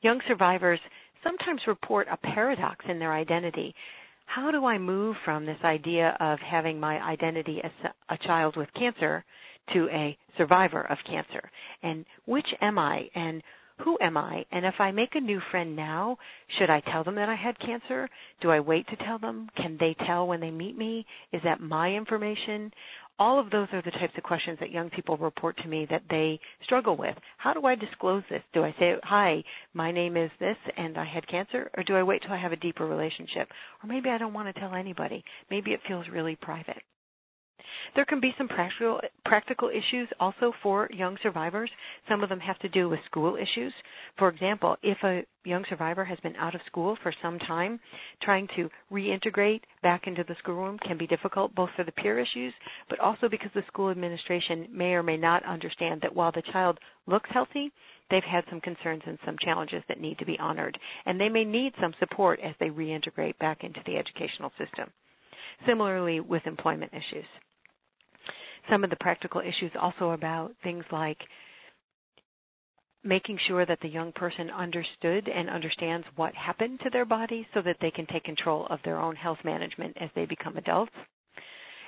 [0.04, 0.82] Young survivors
[1.22, 3.76] sometimes report a paradox in their identity.
[4.26, 7.70] How do I move from this idea of having my identity as
[8.10, 9.24] a child with cancer
[9.68, 11.52] to a survivor of cancer?
[11.84, 13.12] And which am I?
[13.14, 13.44] And
[13.82, 14.46] who am I?
[14.52, 17.58] And if I make a new friend now, should I tell them that I had
[17.58, 18.10] cancer?
[18.40, 19.50] Do I wait to tell them?
[19.56, 21.08] Can they tell when they meet me?
[21.32, 22.72] Is that my information?
[23.18, 26.08] All of those are the types of questions that young people report to me that
[26.10, 27.20] they struggle with.
[27.38, 28.44] How do I disclose this?
[28.54, 31.72] Do I say, hi, my name is this and I had cancer?
[31.76, 33.52] Or do I wait till I have a deeper relationship?
[33.84, 35.26] Or maybe I don't want to tell anybody.
[35.50, 36.82] Maybe it feels really private.
[37.94, 41.74] There can be some practical, practical issues also for young survivors.
[42.08, 43.74] Some of them have to do with school issues.
[44.16, 47.82] For example, if a young survivor has been out of school for some time,
[48.22, 52.54] trying to reintegrate back into the schoolroom can be difficult both for the peer issues,
[52.88, 56.80] but also because the school administration may or may not understand that while the child
[57.08, 57.74] looks healthy,
[58.08, 60.80] they've had some concerns and some challenges that need to be honored.
[61.06, 64.94] And they may need some support as they reintegrate back into the educational system.
[65.66, 67.26] Similarly with employment issues
[68.72, 71.28] some of the practical issues also about things like
[73.04, 77.62] making sure that the young person understood and understands what happened to their body so
[77.62, 80.94] that they can take control of their own health management as they become adults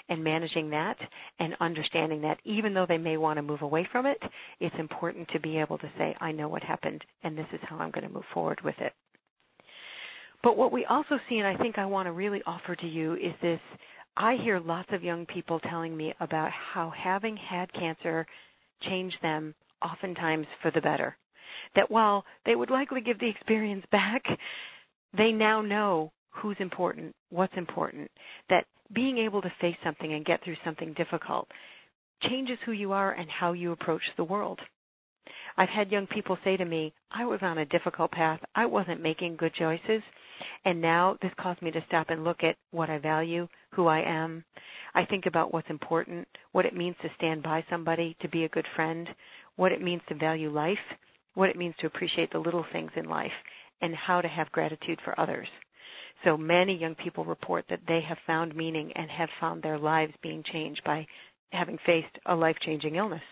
[0.10, 0.98] and managing that
[1.40, 4.22] and understanding that even though they may want to move away from it,
[4.60, 7.78] it's important to be able to say, I know what happened and this is how
[7.78, 8.92] I'm going to move forward with it.
[10.42, 13.14] But what we also see, and I think I want to really offer to you,
[13.16, 13.62] is this
[14.18, 18.28] I hear lots of young people telling me about how having had cancer
[18.80, 21.18] changed them oftentimes for the better.
[21.74, 24.38] That while they would likely give the experience back,
[25.14, 28.12] they now know who's important, what's important,
[28.50, 31.52] that being able to face something and get through something difficult
[32.20, 34.62] changes who you are and how you approach the world.
[35.56, 38.44] I've had young people say to me, I was on a difficult path.
[38.56, 40.04] I wasn't making good choices.
[40.66, 44.02] And now this caused me to stop and look at what I value, who I
[44.02, 44.44] am.
[44.94, 48.50] I think about what's important, what it means to stand by somebody, to be a
[48.50, 49.16] good friend,
[49.56, 50.98] what it means to value life,
[51.36, 53.46] what it means to appreciate the little things in life,
[53.80, 55.50] and how to have gratitude for others.
[56.26, 60.16] So many young people report that they have found meaning and have found their lives
[60.20, 61.08] being changed by
[61.54, 63.24] having faced a life-changing illness.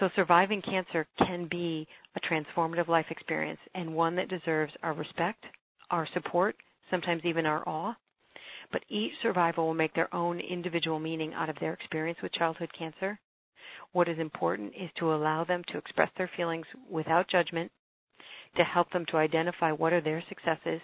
[0.00, 5.46] So surviving cancer can be a transformative life experience and one that deserves our respect,
[5.90, 6.54] our support,
[6.88, 7.96] sometimes even our awe.
[8.70, 12.72] But each survivor will make their own individual meaning out of their experience with childhood
[12.72, 13.18] cancer.
[13.90, 17.72] What is important is to allow them to express their feelings without judgment,
[18.54, 20.80] to help them to identify what are their successes,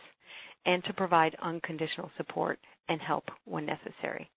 [0.66, 4.32] and to provide unconditional support and help when necessary.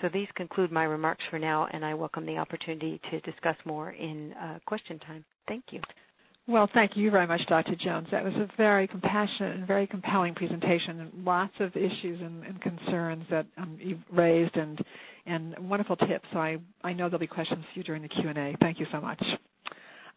[0.00, 3.90] So these conclude my remarks for now, and I welcome the opportunity to discuss more
[3.90, 5.24] in uh, question time.
[5.46, 5.82] Thank you.
[6.46, 7.76] Well, thank you very much, Dr.
[7.76, 8.08] Jones.
[8.10, 11.00] That was a very compassionate and very compelling presentation.
[11.00, 14.82] and Lots of issues and, and concerns that um, you raised, and
[15.26, 16.28] and wonderful tips.
[16.32, 18.56] So I, I know there'll be questions for you during the Q and A.
[18.58, 19.38] Thank you so much.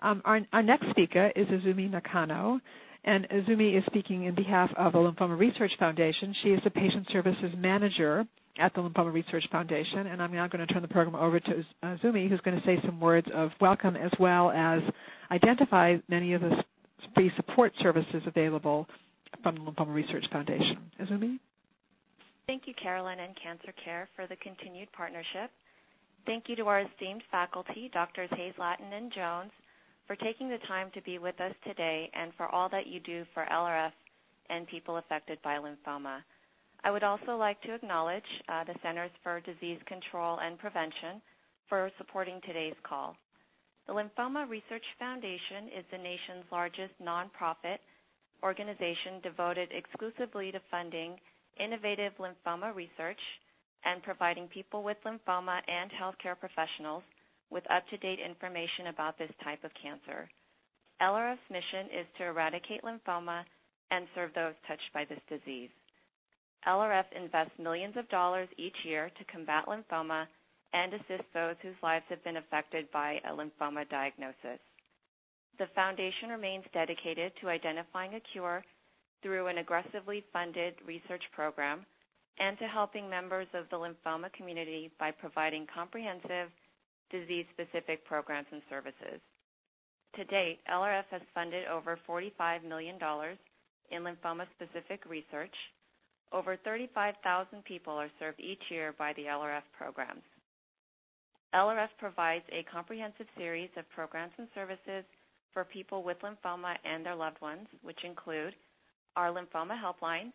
[0.01, 2.61] Um, our, our next speaker is Izumi Nakano.
[3.05, 6.31] And Azumi is speaking in behalf of the Lymphoma Research Foundation.
[6.31, 8.25] She is the Patient Services Manager
[8.57, 10.07] at the Lymphoma Research Foundation.
[10.07, 12.79] And I'm now going to turn the program over to Azumi, who's going to say
[12.79, 14.83] some words of welcome as well as
[15.29, 16.63] identify many of the
[17.13, 18.87] free support services available
[19.41, 20.77] from the Lymphoma Research Foundation.
[20.97, 21.39] Azumi?
[22.47, 25.51] Thank you, Carolyn and Cancer Care, for the continued partnership.
[26.25, 28.29] Thank you to our esteemed faculty, Drs.
[28.31, 29.51] Hayes Lattin and Jones,
[30.05, 33.25] for taking the time to be with us today, and for all that you do
[33.33, 33.93] for LRF
[34.49, 36.21] and people affected by lymphoma.
[36.83, 41.21] I would also like to acknowledge uh, the Centers for Disease Control and Prevention
[41.69, 43.15] for supporting today's call.
[43.87, 47.77] The Lymphoma Research Foundation is the nation's largest nonprofit
[48.43, 51.19] organization devoted exclusively to funding
[51.57, 53.39] innovative lymphoma research
[53.85, 57.03] and providing people with lymphoma and healthcare professionals
[57.49, 60.29] with up-to-date information about this type of cancer.
[61.01, 63.43] LRF's mission is to eradicate lymphoma
[63.91, 65.69] and serve those touched by this disease.
[66.65, 70.25] LRF invests millions of dollars each year to combat lymphoma
[70.71, 74.59] and assist those whose lives have been affected by a lymphoma diagnosis.
[75.59, 78.63] The foundation remains dedicated to identifying a cure
[79.21, 81.85] through an aggressively funded research program
[82.39, 86.49] and to helping members of the lymphoma community by providing comprehensive
[87.13, 89.21] disease-specific programs and services.
[90.15, 92.97] To date, LRF has funded over $45 million
[93.91, 95.71] in lymphoma-specific research.
[96.31, 100.23] Over 35,000 people are served each year by the LRF programs.
[101.53, 105.03] LRF provides a comprehensive series of programs and services
[105.53, 108.55] for people with lymphoma and their loved ones, which include
[109.15, 110.31] our lymphoma helpline,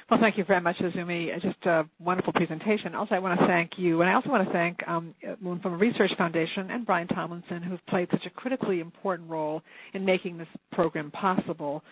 [0.10, 1.36] Well, thank you very much, Azumi.
[1.36, 2.96] Uh, just a wonderful presentation.
[2.96, 5.78] Also, I want to thank you, and I also want to thank um, Lymphoma uh,
[5.78, 10.48] Research Foundation and Brian Tomlinson, who've played such a critically important role in making this
[10.72, 11.84] program possible,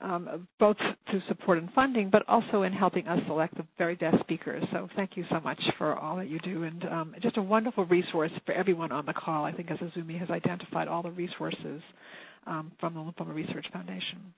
[0.00, 4.20] um, both through support and funding, but also in helping us select the very best
[4.20, 4.64] speakers.
[4.70, 7.84] So thank you so much for all that you do, and um, just a wonderful
[7.84, 9.44] resource for everyone on the call.
[9.44, 11.82] I think as Azumi has identified all the resources
[12.46, 14.34] um, from the Lymphoma Research Foundation.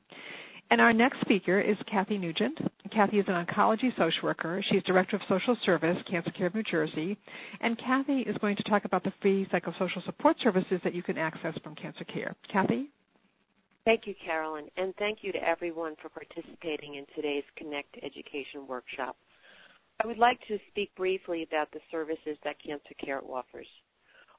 [0.73, 2.59] And our next speaker is Kathy Nugent.
[2.91, 4.63] Kathy is an oncology social worker.
[4.63, 7.19] She's director of social service, Cancer Care of New Jersey.
[7.61, 11.19] And Kathy is going to talk about the free psychosocial support services that you can
[11.19, 12.35] access from Cancer Care.
[12.49, 12.89] Kathy?
[13.85, 19.19] Thank you, Carolyn, and thank you to everyone for participating in today's Connect Education Workshop.
[20.03, 23.69] I would like to speak briefly about the services that Cancer Care offers.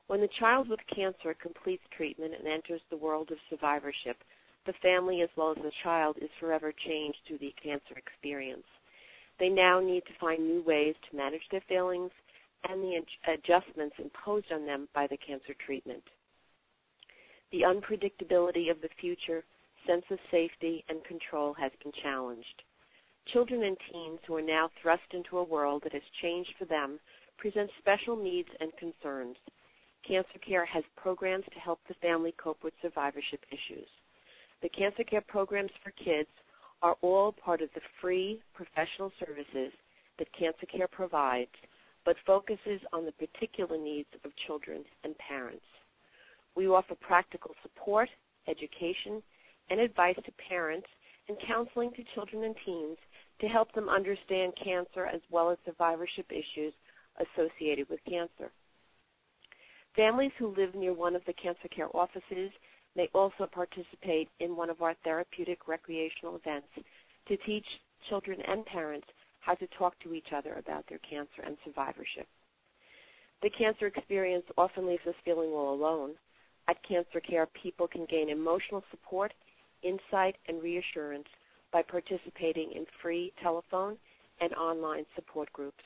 [0.07, 4.23] When the child with cancer completes treatment and enters the world of survivorship,
[4.65, 8.65] the family as well as the child is forever changed through the cancer experience.
[9.37, 12.13] They now need to find new ways to manage their feelings
[12.63, 16.07] and the adjustments imposed on them by the cancer treatment.
[17.49, 19.43] The unpredictability of the future,
[19.85, 22.63] sense of safety, and control has been challenged.
[23.25, 27.01] Children and teens who are now thrust into a world that has changed for them
[27.35, 29.35] present special needs and concerns.
[30.03, 33.89] Cancer Care has programs to help the family cope with survivorship issues
[34.63, 36.29] the cancer care programs for kids
[36.81, 39.73] are all part of the free professional services
[40.17, 41.51] that cancer care provides,
[42.05, 45.65] but focuses on the particular needs of children and parents.
[46.55, 48.09] We offer practical support,
[48.47, 49.21] education,
[49.69, 50.87] and advice to parents
[51.27, 52.97] and counseling to children and teens
[53.39, 56.73] to help them understand cancer as well as survivorship issues
[57.17, 58.49] associated with cancer.
[59.95, 62.51] Families who live near one of the cancer care offices
[62.95, 66.69] they also participate in one of our therapeutic recreational events
[67.25, 69.07] to teach children and parents
[69.39, 72.27] how to talk to each other about their cancer and survivorship.
[73.41, 76.19] The cancer experience often leaves us feeling all alone.
[76.67, 79.33] At Cancer Care, people can gain emotional support,
[79.81, 81.29] insight, and reassurance
[81.71, 83.97] by participating in free telephone
[84.39, 85.83] and online support groups.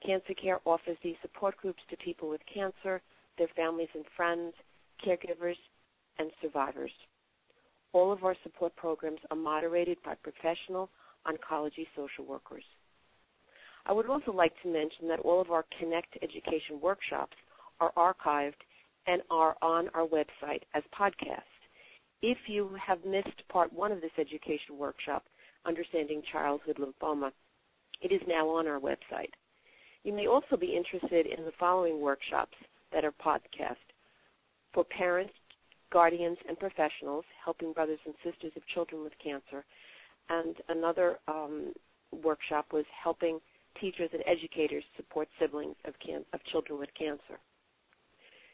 [0.00, 3.00] Cancer Care offers these support groups to people with cancer,
[3.38, 4.54] their families and friends,
[5.00, 5.56] caregivers,
[6.18, 6.92] and survivors.
[7.92, 10.90] All of our support programs are moderated by professional
[11.26, 12.64] oncology social workers.
[13.86, 17.36] I would also like to mention that all of our Connect Education workshops
[17.80, 18.62] are archived
[19.06, 21.58] and are on our website as podcasts.
[22.20, 25.24] If you have missed part one of this education workshop,
[25.64, 27.32] Understanding Childhood Lymphoma,
[28.02, 29.30] it is now on our website.
[30.04, 32.56] You may also be interested in the following workshops
[32.92, 33.76] that are podcast
[34.72, 35.32] for parents
[35.90, 39.64] guardians and professionals helping brothers and sisters of children with cancer.
[40.28, 41.72] And another um,
[42.22, 43.40] workshop was helping
[43.74, 47.38] teachers and educators support siblings of, can- of children with cancer.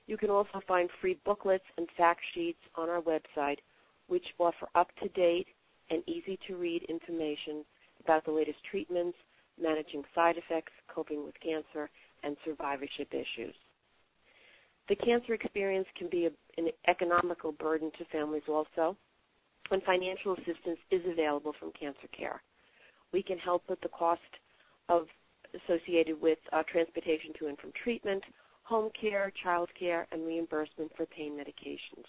[0.07, 3.59] You can also find free booklets and fact sheets on our website,
[4.07, 5.49] which offer up-to-date
[5.91, 7.65] and easy-to-read information
[8.01, 9.17] about the latest treatments,
[9.61, 11.89] managing side effects, coping with cancer,
[12.23, 13.55] and survivorship issues.
[14.87, 18.97] The cancer experience can be a, an economical burden to families also,
[19.71, 22.43] and financial assistance is available from Cancer Care.
[23.11, 24.41] We can help with the cost
[24.91, 25.09] of
[25.55, 28.27] associated with uh, transportation to and from treatment,
[28.63, 32.05] home care, child care, and reimbursement for pain medications.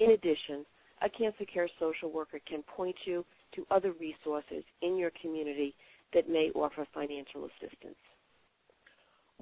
[0.00, 0.66] In addition,
[1.02, 5.76] a cancer care social worker can point you to other resources in your community
[6.10, 7.98] that may offer financial assistance.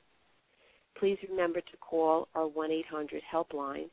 [0.94, 3.90] Please remember to call our 1-800 helpline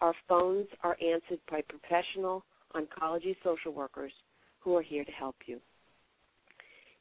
[0.00, 2.44] Our phones are answered by professional
[2.76, 4.12] oncology social workers
[4.60, 5.60] who are here to help you.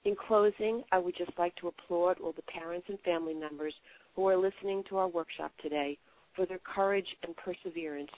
[0.06, 3.80] In closing, I would just like to applaud all the parents and family members
[4.16, 5.98] who are listening to our workshop today
[6.34, 8.12] for their courage and perseverance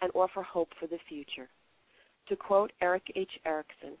[0.00, 1.48] and offer hope for the future.
[2.26, 3.40] To quote Erik H.
[3.44, 3.98] Erikson,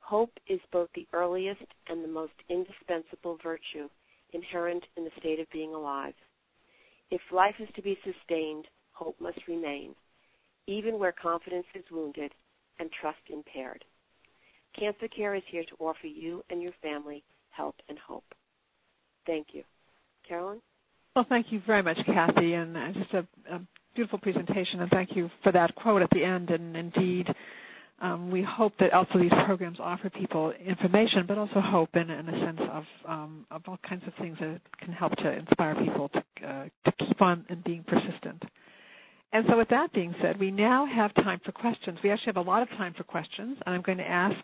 [0.00, 3.90] hope is both the earliest and the most indispensable virtue
[4.32, 6.14] inherent in the state of being alive.
[7.10, 9.94] If life is to be sustained, hope must remain,
[10.66, 12.34] even where confidence is wounded
[12.78, 13.84] and trust impaired.
[14.74, 18.34] Cancer Care is here to offer you and your family help and hope.
[19.24, 19.64] Thank you.
[20.26, 20.60] Carolyn?
[21.14, 23.60] Well, thank you very much, Kathy, and uh, just a, a,
[23.94, 26.50] beautiful presentation, and thank you for that quote at the end.
[26.50, 27.32] And indeed,
[28.00, 32.28] um, we hope that also these programs offer people information, but also hope and, and
[32.28, 36.08] a sense of, um, of all kinds of things that can help to inspire people
[36.08, 38.44] to, uh, to keep on and being persistent.
[39.34, 42.00] And so with that being said, we now have time for questions.
[42.04, 44.38] We actually have a lot of time for questions, and I'm going to ask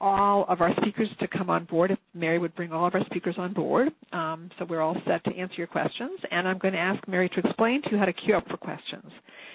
[0.00, 3.04] all of our speakers to come on board if Mary would bring all of our
[3.04, 3.92] speakers on board.
[4.12, 6.18] Um, so we're all set to answer your questions.
[6.32, 8.56] And I'm going to ask Mary to explain to you how to queue up for
[8.56, 9.12] questions.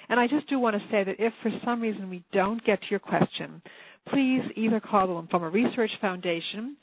[0.08, 2.84] And I just do want to say that if for some reason we don't get
[2.84, 3.62] to your question,
[4.06, 6.78] please either call the Lymphoma Research Foundation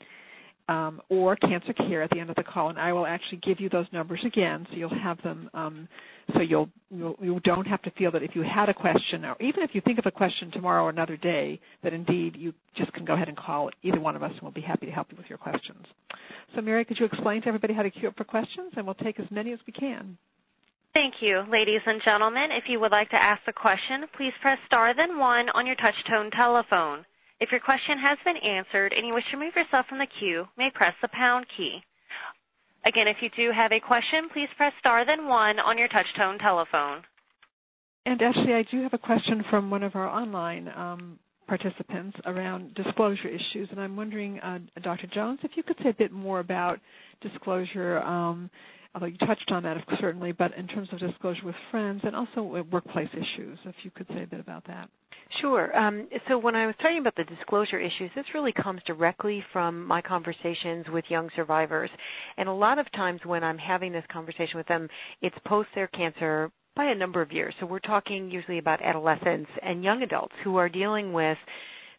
[0.71, 3.59] um, or cancer care at the end of the call, and I will actually give
[3.59, 5.89] you those numbers again, so you'll have them, um,
[6.33, 8.69] so you'll, you'll you will you do not have to feel that if you had
[8.69, 11.91] a question, or even if you think of a question tomorrow or another day, that
[11.91, 14.61] indeed you just can go ahead and call either one of us, and we'll be
[14.61, 15.85] happy to help you with your questions.
[16.55, 18.95] So, Mary, could you explain to everybody how to queue up for questions, and we'll
[18.95, 20.17] take as many as we can.
[20.93, 21.39] Thank you.
[21.49, 25.17] Ladies and gentlemen, if you would like to ask a question, please press star then
[25.17, 27.05] one on your touch-tone telephone.
[27.41, 30.47] If your question has been answered and you wish to remove yourself from the queue,
[30.55, 31.83] may press the pound key.
[32.85, 36.37] Again, if you do have a question, please press star then one on your touch-tone
[36.37, 37.03] telephone.
[38.05, 41.17] Ashley, I do have a question from one of our online um,
[41.51, 43.69] participants around disclosure issues.
[43.71, 45.07] And I'm wondering, uh, Dr.
[45.07, 46.79] Jones, if you could say a bit more about
[47.19, 48.49] disclosure, um,
[48.95, 52.41] although you touched on that certainly, but in terms of disclosure with friends and also
[52.71, 54.89] workplace issues, if you could say a bit about that.
[55.27, 55.77] Sure.
[55.77, 59.83] Um, so when I was talking about the disclosure issues, this really comes directly from
[59.85, 61.89] my conversations with young survivors.
[62.37, 64.89] And a lot of times when I'm having this conversation with them,
[65.21, 66.49] it's post their cancer,
[66.81, 67.53] by a number of years.
[67.59, 71.37] So we're talking usually about adolescents and young adults who are dealing with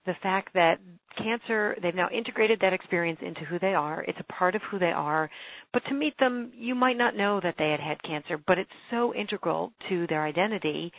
[0.07, 0.80] the fact that
[1.14, 4.03] cancer, they've now integrated that experience into who they are.
[4.09, 5.30] It's a part of who they are.
[5.72, 8.74] But to meet them, you might not know that they had had cancer, but it's
[8.91, 10.93] so integral to their identity.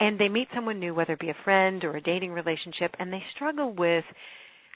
[0.00, 3.12] And they meet someone new, whether it be a friend or a dating relationship, and
[3.12, 4.06] they struggle with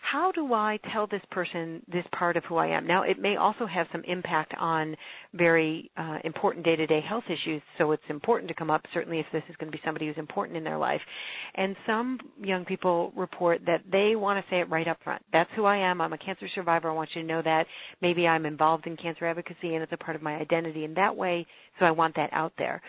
[0.03, 2.87] how do I tell this person this part of who I am?
[2.87, 4.97] Now, it may also have some impact on
[5.35, 9.45] very uh, important day-to-day health issues, so it's important to come up, certainly if this
[9.49, 11.07] is going to be somebody who's important in their life.
[11.55, 15.23] And some young people report that they want to say it right up front.
[15.33, 16.01] That's who I am.
[16.01, 16.91] I'm a cancer survivor.
[16.91, 17.67] I want you to know that.
[18.01, 21.17] Maybe I'm involved in cancer advocacy and it's a part of my identity in that
[21.17, 21.47] way,
[21.79, 22.81] so I want that out there.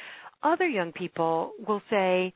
[0.43, 2.33] Other young people will say,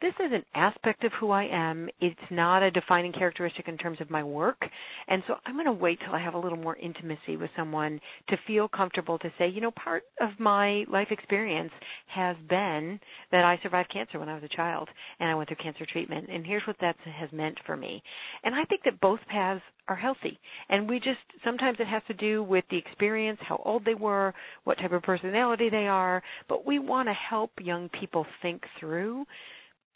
[0.00, 1.88] this is an aspect of who I am.
[2.00, 4.70] It's not a defining characteristic in terms of my work.
[5.08, 8.00] And so I'm going to wait till I have a little more intimacy with someone
[8.28, 11.72] to feel comfortable to say, you know, part of my life experience
[12.06, 14.88] has been that I survived cancer when I was a child
[15.18, 16.28] and I went through cancer treatment.
[16.30, 18.02] And here's what that has meant for me.
[18.44, 20.38] And I think that both paths are healthy.
[20.68, 24.32] And we just, sometimes it has to do with the experience, how old they were,
[24.64, 29.26] what type of personality they are, but we want to help young people think through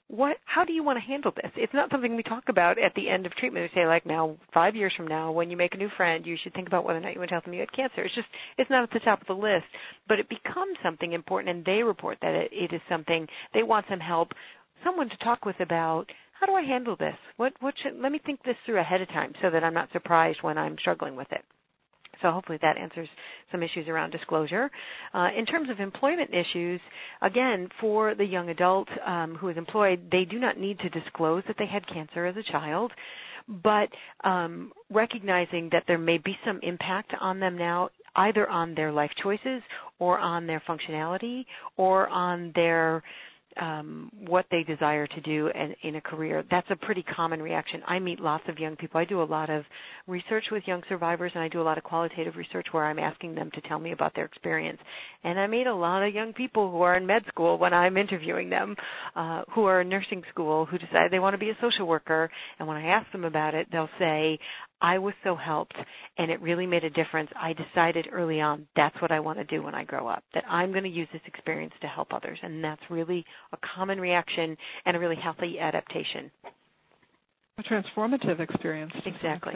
[0.08, 1.50] what how do you want to handle this?
[1.56, 3.70] It's not something we talk about at the end of treatment.
[3.70, 6.36] We say like now five years from now, when you make a new friend, you
[6.36, 8.02] should think about whether or not you want to tell them you had cancer.
[8.02, 8.28] It's just
[8.58, 9.66] it's not at the top of the list,
[10.06, 13.88] but it becomes something important, and they report that it, it is something they want
[13.88, 14.34] some help,
[14.84, 16.12] someone to talk with about.
[16.32, 17.16] How do I handle this?
[17.36, 19.92] What what should let me think this through ahead of time so that I'm not
[19.92, 21.44] surprised when I'm struggling with it.
[22.22, 23.08] So hopefully that answers
[23.50, 24.70] some issues around disclosure.
[25.12, 26.80] Uh, in terms of employment issues,
[27.20, 31.42] again, for the young adult um, who is employed, they do not need to disclose
[31.48, 32.94] that they had cancer as a child,
[33.48, 33.92] but
[34.22, 39.14] um, recognizing that there may be some impact on them now either on their life
[39.14, 39.62] choices
[39.98, 41.46] or on their functionality
[41.76, 43.02] or on their
[43.56, 46.42] um, what they desire to do and, in a career.
[46.48, 47.82] That's a pretty common reaction.
[47.86, 49.00] I meet lots of young people.
[49.00, 49.66] I do a lot of
[50.06, 53.34] research with young survivors, and I do a lot of qualitative research where I'm asking
[53.34, 54.80] them to tell me about their experience.
[55.24, 57.96] And I meet a lot of young people who are in med school when I'm
[57.96, 58.76] interviewing them,
[59.14, 62.30] uh, who are in nursing school, who decide they want to be a social worker.
[62.58, 64.38] And when I ask them about it, they'll say,
[64.82, 65.76] I was so helped
[66.18, 67.30] and it really made a difference.
[67.36, 70.44] I decided early on that's what I want to do when I grow up, that
[70.48, 72.40] I'm going to use this experience to help others.
[72.42, 76.32] And that's really a common reaction and a really healthy adaptation.
[77.58, 78.92] A transformative experience.
[79.06, 79.54] Exactly.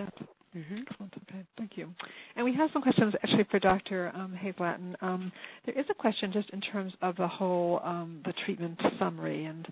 [0.57, 0.79] Mm-hmm.
[0.89, 1.14] Excellent.
[1.29, 1.43] Okay.
[1.57, 1.93] Thank you.
[2.37, 4.12] And we have some questions actually for Dr.
[4.14, 4.97] Um, Hayes-Lattin.
[5.01, 5.33] Um,
[5.64, 9.66] there is a question just in terms of the whole um, the treatment summary and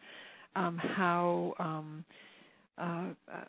[0.57, 2.05] um, how um,
[2.77, 3.45] uh, uh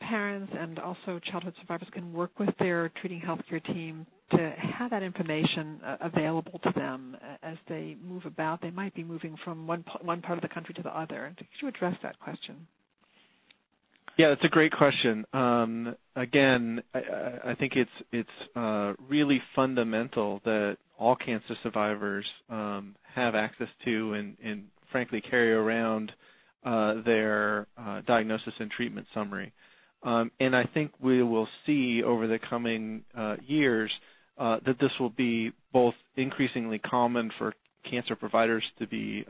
[0.00, 5.02] parents and also childhood survivors can work with their treating healthcare team to have that
[5.02, 8.60] information uh, available to them uh, as they move about.
[8.60, 11.32] They might be moving from one one part of the country to the other.
[11.36, 12.66] Could you address that question?
[14.16, 15.24] Yeah, that's a great question.
[15.32, 17.00] Um, again, I,
[17.46, 24.14] I, think it's it's uh, really fundamental that all cancer survivors um, have access to
[24.14, 26.14] and, and frankly carry around
[26.64, 29.52] uh, their uh, diagnosis and treatment summary.
[30.02, 34.00] Um, and I think we will see over the coming uh, years
[34.38, 37.52] that this will be both increasingly common for
[37.82, 39.26] cancer providers to be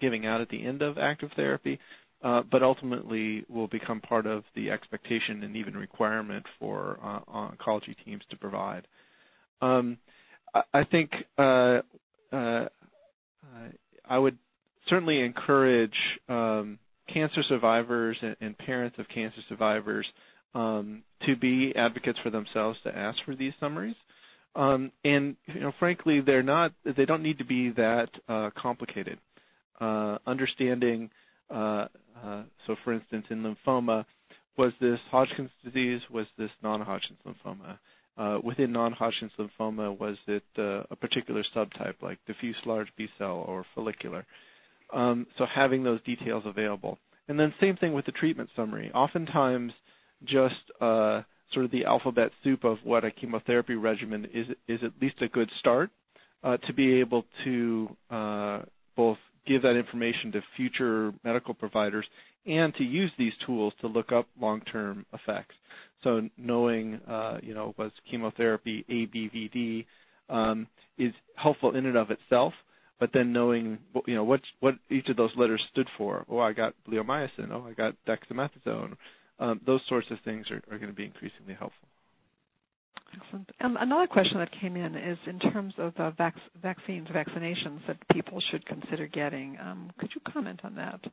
[0.00, 1.78] giving out at the end of active therapy,
[2.22, 7.96] uh, but ultimately will become part of the expectation and even requirement for uh, oncology
[7.96, 8.88] teams to provide.
[9.60, 9.98] Um,
[10.74, 11.82] I, think uh,
[12.32, 12.64] I
[14.12, 14.36] would
[14.90, 16.76] certainly encourage um,
[17.06, 20.12] cancer survivors and, and, parents of cancer survivors
[20.56, 23.94] um, to be advocates for themselves to ask for these summaries.
[24.56, 26.72] Um, and you know, frankly, they're not.
[26.84, 29.20] They don't need to be that uh, complicated.
[29.80, 31.12] Uh, understanding,
[31.50, 31.86] uh,
[32.24, 34.06] uh so for instance, in lymphoma,
[34.56, 36.10] was this Hodgkin's disease?
[36.10, 37.78] Was this non-Hodgkin's lymphoma?
[38.18, 43.44] Uh, within non-Hodgkin's lymphoma, was it uh, a particular subtype, like diffuse large B cell
[43.46, 44.26] or follicular?
[44.92, 46.98] Um, so having those details available.
[47.28, 48.90] And then same thing with the treatment summary.
[48.92, 49.72] Oftentimes,
[50.24, 55.00] just uh, sort of the alphabet soup of what a chemotherapy regimen is is at
[55.00, 55.90] least a good start
[56.42, 58.60] uh, to be able to uh,
[58.96, 62.10] both give that information to future medical providers
[62.46, 65.54] and to use these tools to look up long-term effects.
[66.02, 69.86] So knowing, uh, you know, was chemotherapy ABVD
[70.28, 70.66] um,
[70.98, 72.62] is helpful in and of itself,
[73.00, 76.24] but then knowing you know what what each of those letters stood for.
[76.28, 77.50] Oh, I got bleomycin.
[77.50, 78.96] Oh, I got dexamethasone.
[79.40, 81.88] Um, those sorts of things are, are going to be increasingly helpful.
[83.14, 83.50] Excellent.
[83.60, 88.06] Um, another question that came in is in terms of the vac- vaccines, vaccinations that
[88.06, 89.58] people should consider getting.
[89.58, 91.04] Um, could you comment on that?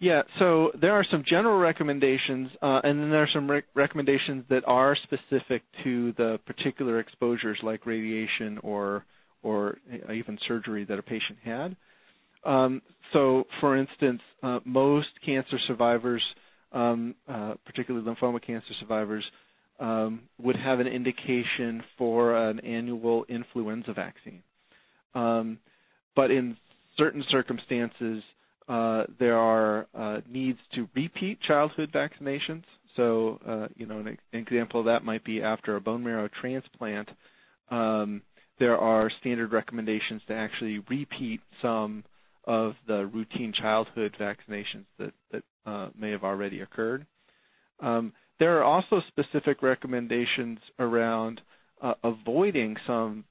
[0.00, 4.44] Yeah, so there are some general recommendations, uh, and then there are some re- recommendations
[4.48, 9.04] that are specific to the particular exposures like radiation or
[9.42, 9.78] or
[10.08, 11.76] uh, even surgery that a patient had.
[12.44, 12.82] Um,
[13.12, 16.34] so, for instance, uh, most cancer survivors,
[16.72, 19.30] um, uh, particularly lymphoma cancer survivors,
[19.80, 24.42] um, would have an indication for an annual influenza vaccine.
[25.14, 25.58] Um,
[26.14, 26.56] but in
[26.96, 28.24] certain circumstances,
[28.68, 32.64] uh, there are uh, needs to repeat childhood vaccinations.
[32.94, 37.12] So, uh, you know, an, example of that might be after a bone marrow transplant.
[37.70, 38.22] Um,
[38.58, 42.04] there are standard recommendations to actually repeat some
[42.44, 47.06] of the routine childhood vaccinations that, that uh, may have already occurred.
[47.80, 51.42] Um, there are also specific recommendations around
[51.80, 53.24] uh, avoiding some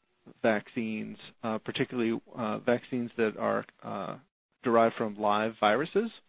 [0.43, 4.13] vaccines, uh, particularly uh, vaccines that are uh,
[4.63, 6.21] derived from live viruses.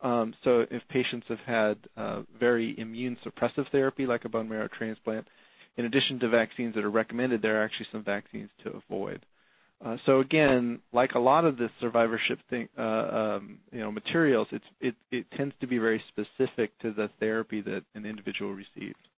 [0.00, 4.68] Um, so if patients have had uh, very immune suppressive therapy like a bone marrow
[4.68, 5.28] transplant,
[5.80, 9.24] in addition to vaccines that are recommended, there are actually some vaccines to avoid.
[9.82, 14.46] Uh, so again, like a lot of this survivorship thing, uh, um, you know, materials,
[14.80, 19.08] it, it tends to be very specific to the therapy that an individual received.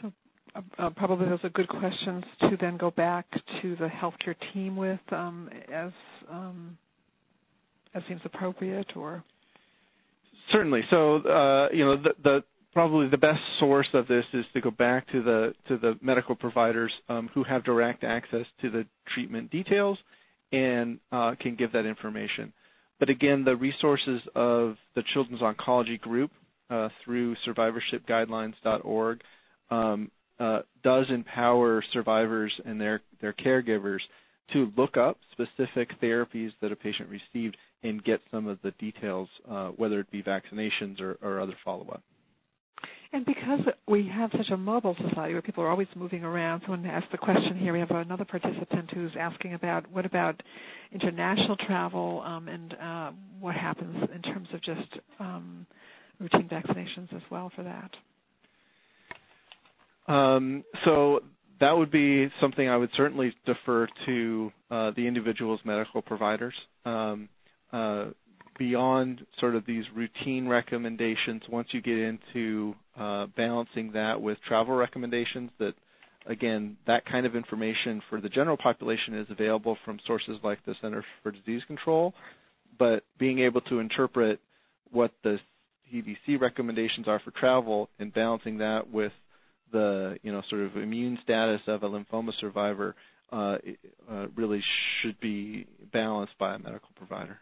[0.00, 0.12] So
[0.54, 3.26] uh, uh, probably those are good questions to then go back
[3.62, 5.90] to the healthcare team with um, as
[6.30, 6.78] um,
[7.92, 9.24] as seems appropriate, or
[10.46, 10.82] certainly.
[10.82, 12.44] So uh, you know, the, the
[12.76, 16.34] probably the best source of this is to go back to the to the medical
[16.34, 20.04] providers um, who have direct access to the treatment details
[20.52, 22.52] and uh, can give that information.
[22.98, 26.32] But again, the resources of the Children's Oncology Group
[26.68, 29.22] uh, through survivorshipguidelines.org
[29.70, 34.06] um, uh, does empower survivors and their, their caregivers
[34.48, 39.30] to look up specific therapies that a patient received and get some of the details,
[39.48, 42.02] uh, whether it be vaccinations or, or other follow-up.
[43.16, 46.84] And because we have such a mobile society where people are always moving around, someone
[46.84, 47.72] asked the question here.
[47.72, 50.42] We have another participant who's asking about what about
[50.92, 55.64] international travel um, and uh, what happens in terms of just um,
[56.20, 57.96] routine vaccinations as well for that.
[60.08, 61.22] Um, so
[61.58, 66.66] that would be something I would certainly defer to uh, the individual's medical providers.
[66.84, 67.30] Um,
[67.72, 68.08] uh,
[68.58, 74.74] beyond sort of these routine recommendations once you get into uh, balancing that with travel
[74.74, 75.76] recommendations that
[76.26, 80.74] again that kind of information for the general population is available from sources like the
[80.74, 82.14] Centers for Disease Control
[82.78, 84.40] but being able to interpret
[84.90, 85.40] what the
[85.92, 89.12] CDC recommendations are for travel and balancing that with
[89.72, 92.94] the you know sort of immune status of a lymphoma survivor
[93.32, 93.58] uh,
[94.08, 97.40] uh, really should be balanced by a medical provider.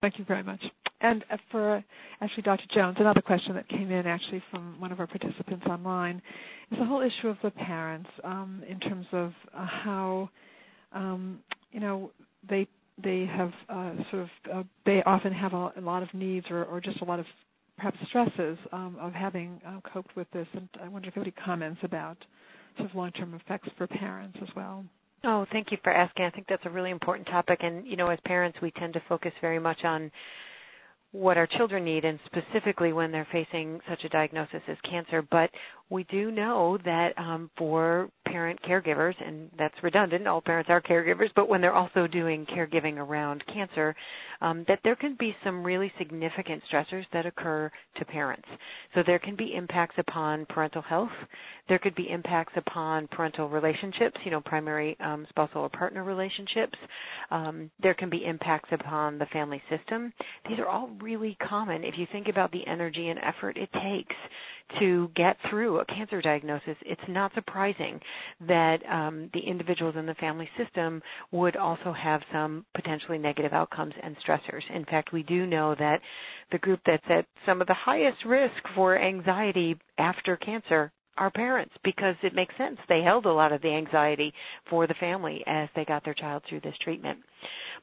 [0.00, 0.70] Thank you very much.
[1.00, 1.82] And uh, for uh,
[2.20, 2.68] actually Dr.
[2.68, 6.22] Jones, another question that came in actually from one of our participants online
[6.70, 10.30] is the whole issue of the parents um, in terms of uh, how
[10.92, 11.40] um,
[11.72, 12.12] you know
[12.46, 16.48] they they have uh, sort of uh, they often have a, a lot of needs
[16.52, 17.26] or, or just a lot of
[17.76, 20.46] perhaps stresses um, of having uh, coped with this.
[20.54, 22.24] And I wonder if you have any comments about
[22.76, 24.84] sort of long-term effects for parents as well.
[25.24, 26.26] Oh, thank you for asking.
[26.26, 27.64] I think that's a really important topic.
[27.64, 30.12] And, you know, as parents, we tend to focus very much on
[31.10, 35.22] what our children need and specifically when they're facing such a diagnosis as cancer.
[35.22, 35.50] But
[35.90, 41.32] we do know that um, for parent caregivers, and that's redundant, all parents are caregivers,
[41.34, 43.96] but when they're also doing caregiving around cancer,
[44.42, 48.46] um, that there can be some really significant stressors that occur to parents.
[48.94, 51.14] So there can be impacts upon parental health.
[51.68, 56.78] There could be impacts upon parental relationships, you know, primary um, spousal or partner relationships.
[57.30, 60.12] Um, there can be impacts upon the family system.
[60.46, 64.16] These are all really common if you think about the energy and effort it takes
[64.76, 68.02] to get through a cancer diagnosis, it's not surprising
[68.40, 73.94] that um, the individuals in the family system would also have some potentially negative outcomes
[74.02, 74.68] and stressors.
[74.70, 76.02] In fact, we do know that
[76.50, 81.74] the group that's at some of the highest risk for anxiety after cancer our parents
[81.82, 82.80] because it makes sense.
[82.88, 86.44] They held a lot of the anxiety for the family as they got their child
[86.44, 87.22] through this treatment.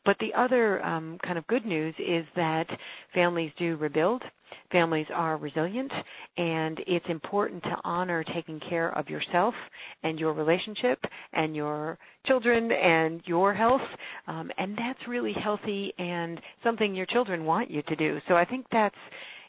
[0.03, 2.79] But the other um, kind of good news is that
[3.13, 4.23] families do rebuild.
[4.69, 5.91] Families are resilient,
[6.37, 9.55] and it's important to honor taking care of yourself
[10.03, 13.97] and your relationship and your children and your health.
[14.27, 18.21] Um, and that's really healthy and something your children want you to do.
[18.27, 18.95] So I think that's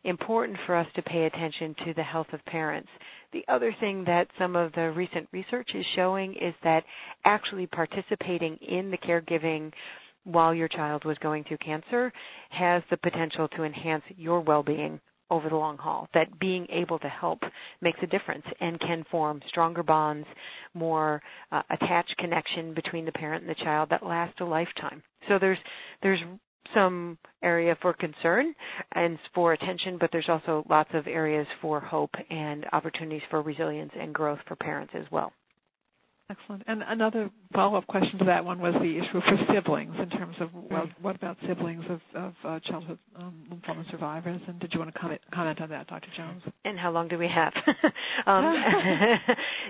[0.06, 2.88] important for us to pay attention to the health of parents.
[3.32, 6.84] The other thing that some of the recent research is showing is that
[7.24, 9.72] actually participating in the caregiving
[10.24, 12.12] while your child was going through cancer
[12.50, 17.08] has the potential to enhance your well-being over the long haul, that being able to
[17.08, 17.44] help
[17.80, 20.28] makes a difference and can form stronger bonds,
[20.72, 25.02] more uh, attached connection between the parent and the child that lasts a lifetime.
[25.26, 25.58] So there's,
[26.00, 26.24] there's
[26.72, 28.52] some area for concern
[28.92, 33.94] and for attention, but there's also lots of areas for hope and opportunities for resilience
[33.96, 35.32] and growth for parents as well.
[36.28, 36.64] Excellent.
[36.66, 40.52] And another follow-up question to that one was the issue for siblings in terms of
[40.52, 44.40] well, what about siblings of, of uh, childhood um, lymphoma survivors?
[44.48, 46.10] And did you want to comment, comment on that, Dr.
[46.10, 46.42] Jones?
[46.64, 47.54] And how long do we have?
[48.26, 49.22] um, that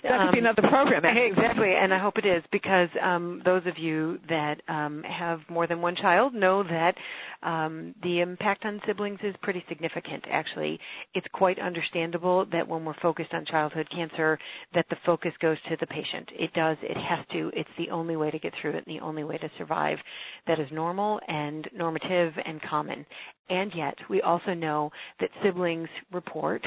[0.03, 1.05] could um, be another program.
[1.05, 5.67] Exactly, and I hope it is because um, those of you that um, have more
[5.67, 6.97] than one child know that
[7.43, 10.27] um, the impact on siblings is pretty significant.
[10.31, 10.81] Actually,
[11.13, 14.39] it's quite understandable that when we're focused on childhood cancer,
[14.73, 16.33] that the focus goes to the patient.
[16.47, 16.77] It does.
[16.81, 17.51] It has to.
[17.55, 20.05] It's the only way to get through it and the only way to survive.
[20.45, 23.05] That is normal and normative and common.
[23.51, 26.65] And yet, we also know that siblings report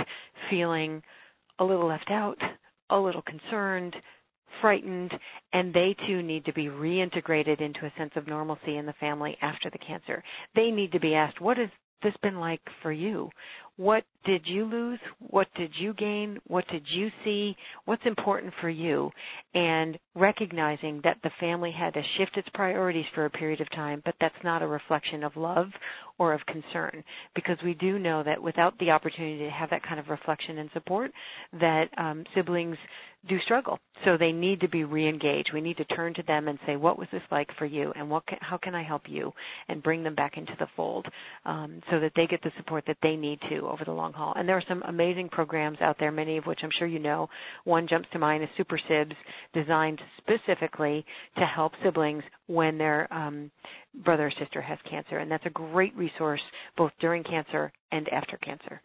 [0.49, 1.01] feeling
[1.59, 2.43] a little left out,
[2.89, 4.01] a little concerned,
[4.47, 5.17] frightened,
[5.53, 9.37] and they too need to be reintegrated into a sense of normalcy in the family
[9.41, 10.21] after the cancer.
[10.55, 11.69] They need to be asked, what has
[12.01, 13.31] this been like for you?
[13.79, 14.99] What did you lose?
[15.19, 16.41] What did you gain?
[16.45, 17.55] What did you see?
[17.85, 19.13] What's important for you?
[19.53, 24.01] And recognizing that the family had to shift its priorities for a period of time,
[24.03, 25.79] but that's not a reflection of love
[26.17, 30.01] or of concern because we do know that without the opportunity to have that kind
[30.01, 31.13] of reflection and support
[31.53, 32.77] that um, siblings
[33.25, 36.57] do struggle so they need to be reengaged we need to turn to them and
[36.65, 39.33] say what was this like for you and what can, how can i help you
[39.67, 41.09] and bring them back into the fold
[41.43, 44.33] um, so that they get the support that they need to over the long haul.
[44.35, 47.29] And there are some amazing programs out there, many of which I'm sure you know.
[47.63, 49.15] One jumps to mind is Super Sibs,
[49.53, 51.05] designed specifically
[51.35, 53.51] to help siblings when their um,
[53.93, 55.17] brother or sister has cancer.
[55.17, 56.43] And that's a great resource
[56.75, 58.81] both during cancer and after cancer.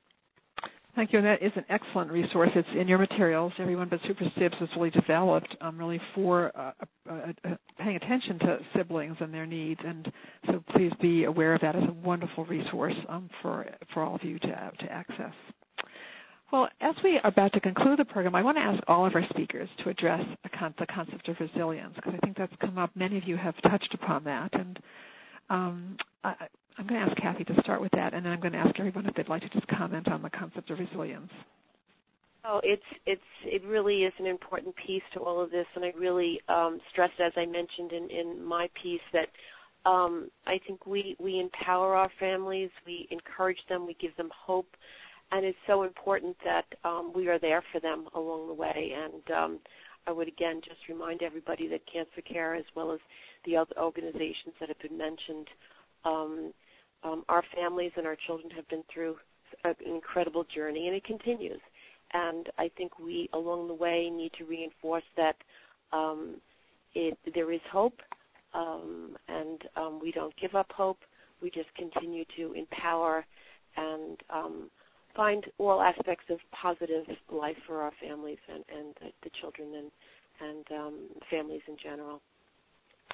[0.94, 1.18] Thank you.
[1.18, 2.54] And that is an excellent resource.
[2.54, 3.54] It's in your materials.
[3.58, 7.96] Everyone but Super Sibs is really developed um, really for uh, uh, uh, uh paying
[7.96, 9.82] attention to siblings and their needs.
[9.82, 10.10] And
[10.46, 14.22] so please be aware of that as a wonderful resource um, for, for all of
[14.24, 15.34] you to, uh, to access.
[16.52, 19.16] Well, as we are about to conclude the program, I want to ask all of
[19.16, 22.90] our speakers to address con- the concept of resilience because I think that's come up.
[22.94, 24.54] Many of you have touched upon that.
[24.54, 24.78] And
[25.50, 25.96] um,
[26.76, 28.78] I'm going to ask Kathy to start with that, and then I'm going to ask
[28.80, 31.30] everyone if they'd like to just comment on the concept of resilience.
[32.44, 35.94] Oh, it's it's it really is an important piece to all of this, and I
[35.96, 39.30] really um, stressed, as I mentioned in, in my piece, that
[39.86, 44.76] um, I think we we empower our families, we encourage them, we give them hope,
[45.32, 48.94] and it's so important that um, we are there for them along the way.
[48.96, 49.58] And um,
[50.08, 53.00] I would again just remind everybody that Cancer Care, as well as
[53.44, 55.48] the other organizations that have been mentioned,
[56.04, 56.52] um,
[57.04, 59.18] um, our families and our children have been through
[59.64, 61.60] an incredible journey, and it continues.
[62.12, 65.36] And I think we, along the way, need to reinforce that
[65.92, 66.36] um,
[66.94, 68.02] it, there is hope,
[68.54, 71.02] um, and um, we don't give up hope.
[71.42, 73.24] We just continue to empower
[73.76, 74.70] and um,
[75.14, 79.86] find all aspects of positive life for our families and, and the, the children and,
[80.40, 80.94] and um,
[81.28, 82.20] families in general.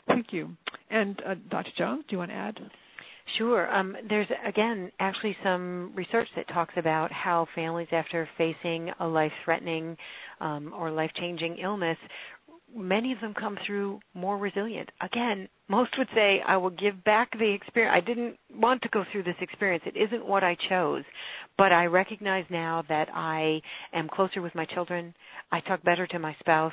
[0.07, 0.57] Thank you.
[0.91, 1.73] And uh, Dr.
[1.73, 2.71] Jones, do you want to add?
[3.33, 3.69] Sure.
[3.73, 9.33] Um, there's, again, actually some research that talks about how families, after facing a life
[9.45, 9.99] threatening
[10.41, 11.99] um, or life changing illness,
[12.75, 14.91] many of them come through more resilient.
[15.01, 17.95] Again, most would say, I will give back the experience.
[17.97, 19.85] I didn't want to go through this experience.
[19.87, 21.05] It isn't what I chose.
[21.57, 23.63] But I recognize now that I
[23.93, 25.15] am closer with my children.
[25.53, 26.73] I talk better to my spouse.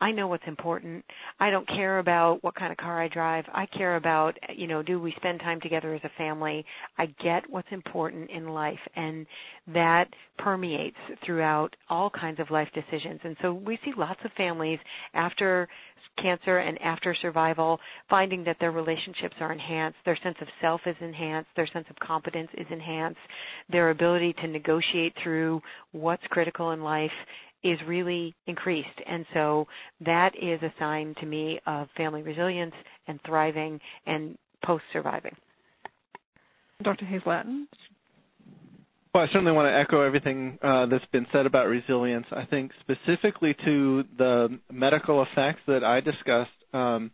[0.00, 1.04] I know what's important.
[1.38, 3.46] I don't care about what kind of car I drive.
[3.52, 6.64] I care about, you know, do we spend time together as a family?
[6.96, 8.88] I get what's important in life.
[8.96, 9.26] And
[9.66, 13.20] that permeates throughout all kinds of life decisions.
[13.24, 14.78] And so we see lots of families
[15.12, 15.68] after
[16.16, 17.78] cancer and after survival
[18.08, 21.90] find finding that their relationships are enhanced, their sense of self is enhanced, their sense
[21.90, 23.20] of competence is enhanced,
[23.68, 25.60] their ability to negotiate through
[25.90, 27.26] what's critical in life
[27.64, 29.02] is really increased.
[29.04, 29.66] And so
[30.02, 32.76] that is a sign to me of family resilience
[33.08, 35.34] and thriving and post-surviving.
[36.82, 37.06] Dr.
[37.06, 37.66] Hayes Lattin?
[39.12, 42.28] Well, I certainly want to echo everything uh, that's been said about resilience.
[42.32, 47.10] I think specifically to the medical effects that I discussed, um,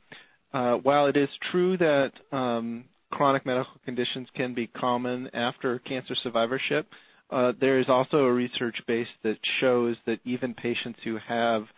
[0.52, 6.14] uh, while it is true that um, chronic medical conditions can be common after cancer
[6.14, 6.92] survivorship,
[7.30, 11.72] uh, there is also a research base that shows that even patients who have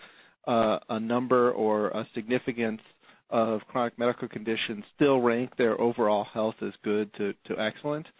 [0.47, 2.83] uh, a number or a significance
[3.31, 8.11] of chronic medical conditions still rank their overall health as good to, to excellent.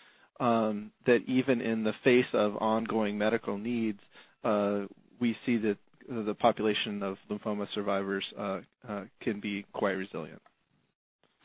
[0.41, 4.01] Um, that even in the face of ongoing medical needs,
[4.45, 4.83] uh,
[5.19, 5.79] we see that
[6.09, 10.41] the population of lymphoma survivors uh, uh, can be quite resilient.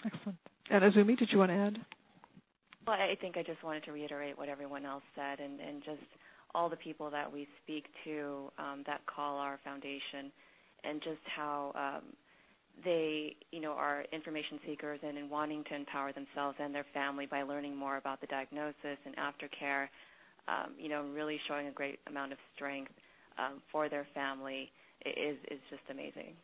[0.05, 0.37] Excellent.
[0.69, 1.79] And Azumi, did you want to add?
[2.87, 5.99] Well, I think I just wanted to reiterate what everyone else said and, and just
[6.55, 10.31] all the people that we speak to um, that call our foundation
[10.83, 12.03] and just how um,
[12.83, 17.25] they, you know, are information seekers and in wanting to empower themselves and their family
[17.25, 19.89] by learning more about the diagnosis and aftercare,
[20.47, 22.91] um, you know, really showing a great amount of strength
[23.37, 24.71] um, for their family
[25.05, 26.35] is, is just amazing.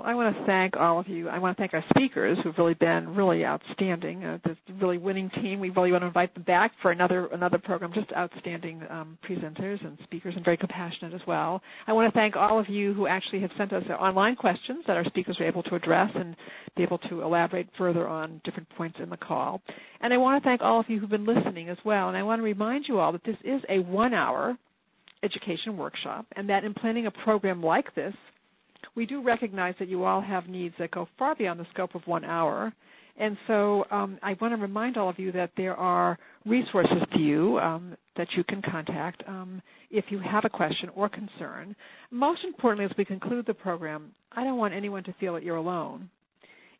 [0.00, 1.28] Well, I want to thank all of you.
[1.28, 4.24] I want to thank our speakers who've really been really outstanding.
[4.24, 5.60] Uh, this really winning team.
[5.60, 7.92] We really want to invite them back for another another program.
[7.92, 11.62] Just outstanding um, presenters and speakers, and very compassionate as well.
[11.86, 14.96] I want to thank all of you who actually have sent us online questions that
[14.96, 16.36] our speakers were able to address and
[16.74, 19.60] be able to elaborate further on different points in the call.
[20.00, 22.08] And I want to thank all of you who've been listening as well.
[22.08, 24.56] And I want to remind you all that this is a one-hour
[25.22, 28.14] education workshop, and that in planning a program like this,
[28.94, 32.06] we do recognize that you all have needs that go far beyond the scope of
[32.06, 32.72] one hour.
[33.16, 37.20] And so um, I want to remind all of you that there are resources to
[37.20, 41.76] you um, that you can contact um, if you have a question or concern.
[42.10, 45.56] Most importantly, as we conclude the program, I don't want anyone to feel that you're
[45.56, 46.08] alone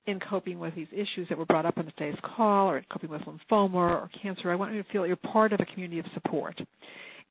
[0.07, 3.11] in coping with these issues that were brought up on today's call or in coping
[3.11, 4.51] with lymphoma or cancer.
[4.51, 6.65] I want you to feel that you're part of a community of support.